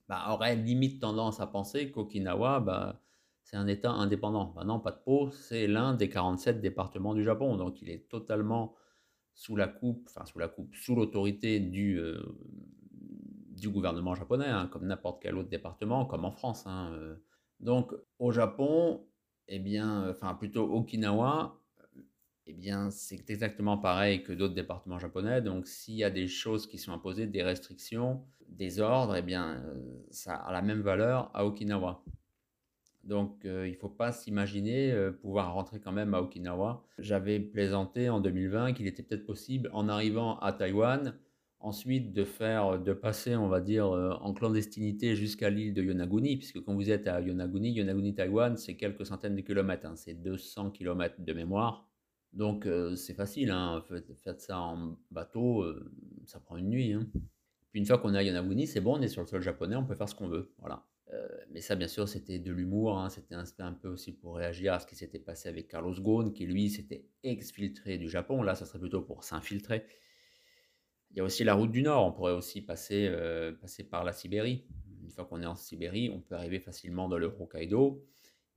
bah, 0.09 0.25
auraient 0.31 0.57
limite 0.57 1.01
tendance 1.01 1.41
à 1.41 1.47
penser 1.47 1.91
qu'Okinawa, 1.91 2.61
bah, 2.61 3.03
c'est 3.43 3.57
un 3.57 3.67
État 3.69 3.91
indépendant. 3.91 4.53
Ben 4.57 4.65
non, 4.65 4.81
pas 4.81 4.93
de 4.93 4.99
peau, 5.05 5.31
c'est 5.31 5.67
l'un 5.67 5.95
des 5.95 6.09
47 6.09 6.61
départements 6.61 7.15
du 7.15 7.23
Japon, 7.23 7.57
donc 7.57 7.81
il 7.83 7.91
est 7.91 8.09
totalement 8.09 8.75
sous 9.35 9.57
la 9.57 9.69
coupe, 9.69 10.07
enfin 10.09 10.25
sous 10.27 10.39
la 10.39 10.49
coupe, 10.49 10.75
sous 10.75 10.95
l'autorité 10.97 11.61
du, 11.61 11.99
euh, 12.01 12.21
du 13.57 13.69
gouvernement 13.69 14.15
japonais, 14.15 14.49
hein, 14.49 14.69
comme 14.71 14.87
n'importe 14.87 15.23
quel 15.23 15.37
autre 15.37 15.49
département, 15.49 16.05
comme 16.05 16.25
en 16.25 16.31
France. 16.31 16.67
Hein, 16.67 16.93
euh. 16.95 17.17
Donc 17.61 17.93
au 18.19 18.33
Japon, 18.33 19.07
eh 19.49 19.59
bien, 19.59 20.11
enfin 20.11 20.35
plutôt 20.35 20.65
Okinawa, 20.73 21.59
eh 22.47 22.53
bien 22.53 22.91
c'est 22.91 23.31
exactement 23.31 23.79
pareil 23.79 24.23
que 24.23 24.33
d'autres 24.33 24.55
départements 24.55 24.99
japonais. 24.99 25.41
Donc 25.43 25.67
s'il 25.67 25.95
y 25.95 26.05
a 26.05 26.11
des 26.11 26.29
choses 26.29 26.67
qui 26.67 26.79
sont 26.79 26.93
imposées, 26.93 27.27
des 27.27 27.43
restrictions, 27.43 28.25
des 28.49 28.81
ordres, 28.81 29.17
eh 29.17 29.23
bien 29.23 29.63
euh, 29.65 30.05
ça 30.11 30.35
a 30.37 30.53
la 30.53 30.63
même 30.63 30.83
valeur 30.83 31.31
à 31.35 31.47
Okinawa. 31.47 32.05
Donc, 33.07 33.45
euh, 33.45 33.69
il 33.69 33.73
ne 33.73 33.77
faut 33.77 33.89
pas 33.89 34.11
s'imaginer 34.11 34.91
euh, 34.91 35.13
pouvoir 35.13 35.55
rentrer 35.55 35.79
quand 35.79 35.93
même 35.93 36.13
à 36.13 36.21
Okinawa. 36.21 36.85
J'avais 36.99 37.39
plaisanté 37.39 38.09
en 38.09 38.21
2020 38.21 38.73
qu'il 38.73 38.89
était 38.89 39.05
peut-être 39.05 39.25
possible, 39.25 39.71
en 39.73 39.89
arrivant 39.89 40.39
à 40.41 40.53
Taïwan, 40.53 41.15
ensuite 41.59 42.13
de 42.13 42.25
faire, 42.25 42.79
de 42.79 42.93
passer, 42.93 43.37
on 43.37 43.49
va 43.49 43.61
dire, 43.61 43.87
euh, 43.87 44.11
en 44.21 44.33
clandestinité 44.33 45.17
jusqu'à 45.17 45.51
l'île 45.51 45.75
de 45.75 45.83
Yonaguni, 45.83 46.37
puisque 46.37 46.63
quand 46.63 46.75
vous 46.75 46.91
êtes 46.91 47.07
à 47.07 47.21
Yonaguni, 47.21 47.73
Yonaguni, 47.73 48.15
Taïwan, 48.15 48.57
c'est 48.57 48.77
quelques 48.77 49.07
centaines 49.07 49.37
de 49.37 49.41
kilomètres, 49.41 49.87
hein. 49.87 49.97
c'est 49.97 50.15
200 50.15 50.71
kilomètres 50.71 51.21
de 51.21 51.33
mémoire. 51.33 51.89
Donc, 52.33 52.69
c'est 52.97 53.15
facile, 53.15 53.51
hein, 53.51 53.83
faites, 54.23 54.43
ça 54.43 54.59
en 54.59 54.99
bateau, 55.11 55.65
ça 56.27 56.39
prend 56.39 56.59
une 56.59 56.69
nuit. 56.69 56.93
Hein. 56.93 57.09
Puis 57.71 57.81
une 57.81 57.87
fois 57.87 57.97
qu'on 57.97 58.15
est 58.15 58.19
à 58.19 58.23
Yonaguni, 58.23 58.67
c'est 58.67 58.83
bon, 58.83 58.99
on 58.99 59.01
est 59.01 59.09
sur 59.09 59.23
le 59.23 59.27
sol 59.27 59.41
japonais, 59.41 59.77
on 59.77 59.87
peut 59.87 59.95
faire 59.95 60.09
ce 60.09 60.15
qu'on 60.15 60.29
veut. 60.29 60.53
Voilà. 60.59 60.85
Euh, 61.13 61.29
mais 61.51 61.61
ça, 61.61 61.77
bien 61.77 61.89
sûr, 61.89 62.09
c'était 62.09 62.39
de 62.39 62.53
l'humour. 62.53 62.99
Hein. 62.99 63.09
C'était 63.11 63.35
un, 63.35 63.73
peu 63.73 63.89
aussi 63.89 64.13
pour 64.13 64.37
réagir 64.37 64.73
à 64.73 64.81
ce 64.81 64.87
qui 64.87 64.97
s'était 64.97 65.19
passé 65.19 65.49
avec 65.49 65.69
Carlos 65.69 65.95
Ghosn, 65.95 66.33
qui 66.33 66.47
lui 66.47 66.69
s'était 66.69 67.07
exfiltré 67.23 67.99
du 67.99 68.09
Japon. 68.09 68.43
Là, 68.43 68.55
ça 68.55 68.67
serait 68.67 68.79
plutôt 68.79 69.03
pour 69.03 69.25
s'infiltrer. 69.25 69.85
Il 71.11 71.19
y 71.19 71.21
a 71.21 71.25
aussi 71.25 71.45
la 71.45 71.55
route 71.55 71.71
du 71.71 71.83
Nord. 71.83 72.07
On 72.07 72.13
pourrait 72.13 72.33
aussi 72.33 72.61
passer, 72.63 73.09
euh, 73.11 73.53
passer 73.53 73.85
par 73.85 74.05
la 74.05 74.13
Sibérie. 74.13 74.67
Une 75.03 75.11
fois 75.11 75.25
qu'on 75.25 75.43
est 75.43 75.47
en 75.47 75.57
Sibérie, 75.57 76.11
on 76.11 76.21
peut 76.21 76.35
arriver 76.35 76.61
facilement 76.61 77.09
dans 77.09 77.19
le 77.19 77.27
Hokkaido. 77.27 78.05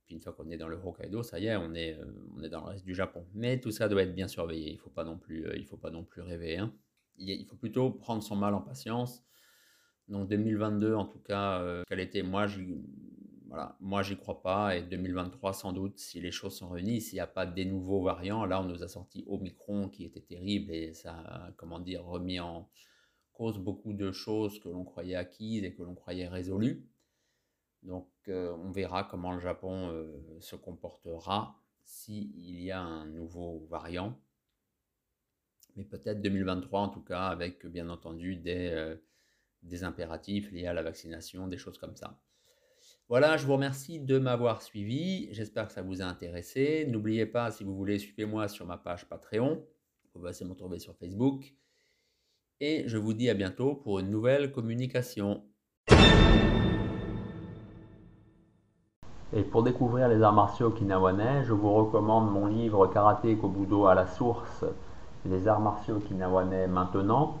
Puis 0.06 0.16
une 0.16 0.20
fois 0.20 0.32
qu'on 0.32 0.50
est 0.50 0.58
dans 0.58 0.68
le 0.68 0.76
Hokkaido, 0.76 1.22
ça 1.22 1.38
y 1.38 1.46
est, 1.46 1.56
on 1.56 1.74
est, 1.74 1.98
euh, 1.98 2.04
on 2.36 2.42
est 2.42 2.48
dans 2.48 2.60
le 2.60 2.66
reste 2.66 2.84
du 2.84 2.94
Japon. 2.94 3.26
Mais 3.34 3.60
tout 3.60 3.70
ça 3.70 3.88
doit 3.88 4.02
être 4.02 4.14
bien 4.14 4.28
surveillé. 4.28 4.70
Il 4.70 4.76
ne 4.76 4.80
faut 4.80 4.90
pas 4.90 5.04
non 5.04 5.18
plus, 5.18 5.46
il 5.56 5.64
faut 5.64 5.76
pas 5.76 5.90
non 5.90 6.04
plus 6.04 6.22
rêver. 6.22 6.58
Hein. 6.58 6.74
Il 7.18 7.44
faut 7.46 7.56
plutôt 7.56 7.90
prendre 7.90 8.22
son 8.22 8.36
mal 8.36 8.54
en 8.54 8.60
patience 8.60 9.24
donc 10.10 10.28
2022, 10.28 10.94
en 10.94 11.06
tout 11.06 11.20
cas, 11.20 11.60
euh, 11.60 11.82
quel 11.88 12.00
était 12.00 12.22
moi, 12.22 12.46
voilà, 13.50 13.76
moi 13.80 14.02
j'y 14.04 14.16
crois 14.16 14.42
pas. 14.42 14.76
Et 14.76 14.82
2023, 14.82 15.52
sans 15.52 15.72
doute, 15.72 15.98
si 15.98 16.20
les 16.20 16.30
choses 16.30 16.56
sont 16.56 16.68
réunies, 16.68 17.00
s'il 17.00 17.14
n'y 17.16 17.20
a 17.20 17.26
pas 17.26 17.46
des 17.46 17.64
nouveaux 17.64 18.00
variants, 18.00 18.46
là 18.46 18.60
on 18.60 18.64
nous 18.64 18.84
a 18.84 18.88
sorti 18.88 19.24
Omicron 19.26 19.88
qui 19.88 20.04
était 20.04 20.20
terrible 20.20 20.72
et 20.72 20.94
ça 20.94 21.14
a, 21.18 21.52
comment 21.56 21.80
dire, 21.80 22.04
remis 22.04 22.38
en 22.38 22.70
cause 23.32 23.58
beaucoup 23.58 23.92
de 23.92 24.12
choses 24.12 24.60
que 24.60 24.68
l'on 24.68 24.84
croyait 24.84 25.16
acquises 25.16 25.64
et 25.64 25.74
que 25.74 25.82
l'on 25.82 25.96
croyait 25.96 26.28
résolues. 26.28 26.86
Donc 27.82 28.08
euh, 28.28 28.52
on 28.52 28.70
verra 28.70 29.02
comment 29.02 29.32
le 29.32 29.40
Japon 29.40 29.90
euh, 29.90 30.38
se 30.40 30.54
comportera 30.54 31.60
s'il 31.82 32.60
y 32.60 32.70
a 32.70 32.80
un 32.80 33.06
nouveau 33.06 33.66
variant. 33.68 34.16
Mais 35.74 35.84
peut-être 35.84 36.22
2023 36.22 36.80
en 36.80 36.88
tout 36.88 37.02
cas, 37.02 37.26
avec 37.26 37.66
bien 37.66 37.88
entendu 37.88 38.36
des 38.36 38.96
des 39.62 39.84
impératifs 39.84 40.50
liés 40.52 40.66
à 40.66 40.72
la 40.72 40.82
vaccination, 40.82 41.48
des 41.48 41.58
choses 41.58 41.78
comme 41.78 41.96
ça. 41.96 42.18
Voilà, 43.10 43.36
je 43.36 43.44
vous 43.44 43.54
remercie 43.54 43.98
de 43.98 44.20
m'avoir 44.20 44.62
suivi. 44.62 45.26
J'espère 45.32 45.66
que 45.66 45.72
ça 45.72 45.82
vous 45.82 46.00
a 46.00 46.04
intéressé. 46.04 46.86
N'oubliez 46.88 47.26
pas, 47.26 47.50
si 47.50 47.64
vous 47.64 47.74
voulez, 47.74 47.98
suivez-moi 47.98 48.46
sur 48.46 48.66
ma 48.66 48.76
page 48.76 49.08
Patreon. 49.08 49.56
Vous 49.56 50.10
pouvez 50.12 50.28
aussi 50.28 50.44
me 50.44 50.54
trouver 50.54 50.78
sur 50.78 50.94
Facebook. 50.94 51.52
Et 52.60 52.84
je 52.86 52.98
vous 52.98 53.12
dis 53.12 53.28
à 53.28 53.34
bientôt 53.34 53.74
pour 53.74 53.98
une 53.98 54.12
nouvelle 54.12 54.52
communication. 54.52 55.42
Et 59.32 59.42
pour 59.42 59.64
découvrir 59.64 60.06
les 60.06 60.22
arts 60.22 60.32
martiaux 60.32 60.68
okinawanais, 60.68 61.42
je 61.42 61.52
vous 61.52 61.74
recommande 61.74 62.30
mon 62.30 62.46
livre 62.46 62.86
Karaté 62.86 63.36
Kobudo 63.36 63.86
à 63.86 63.96
la 63.96 64.06
source, 64.06 64.64
les 65.24 65.48
arts 65.48 65.58
martiaux 65.58 65.96
okinawanais 65.96 66.68
maintenant, 66.68 67.40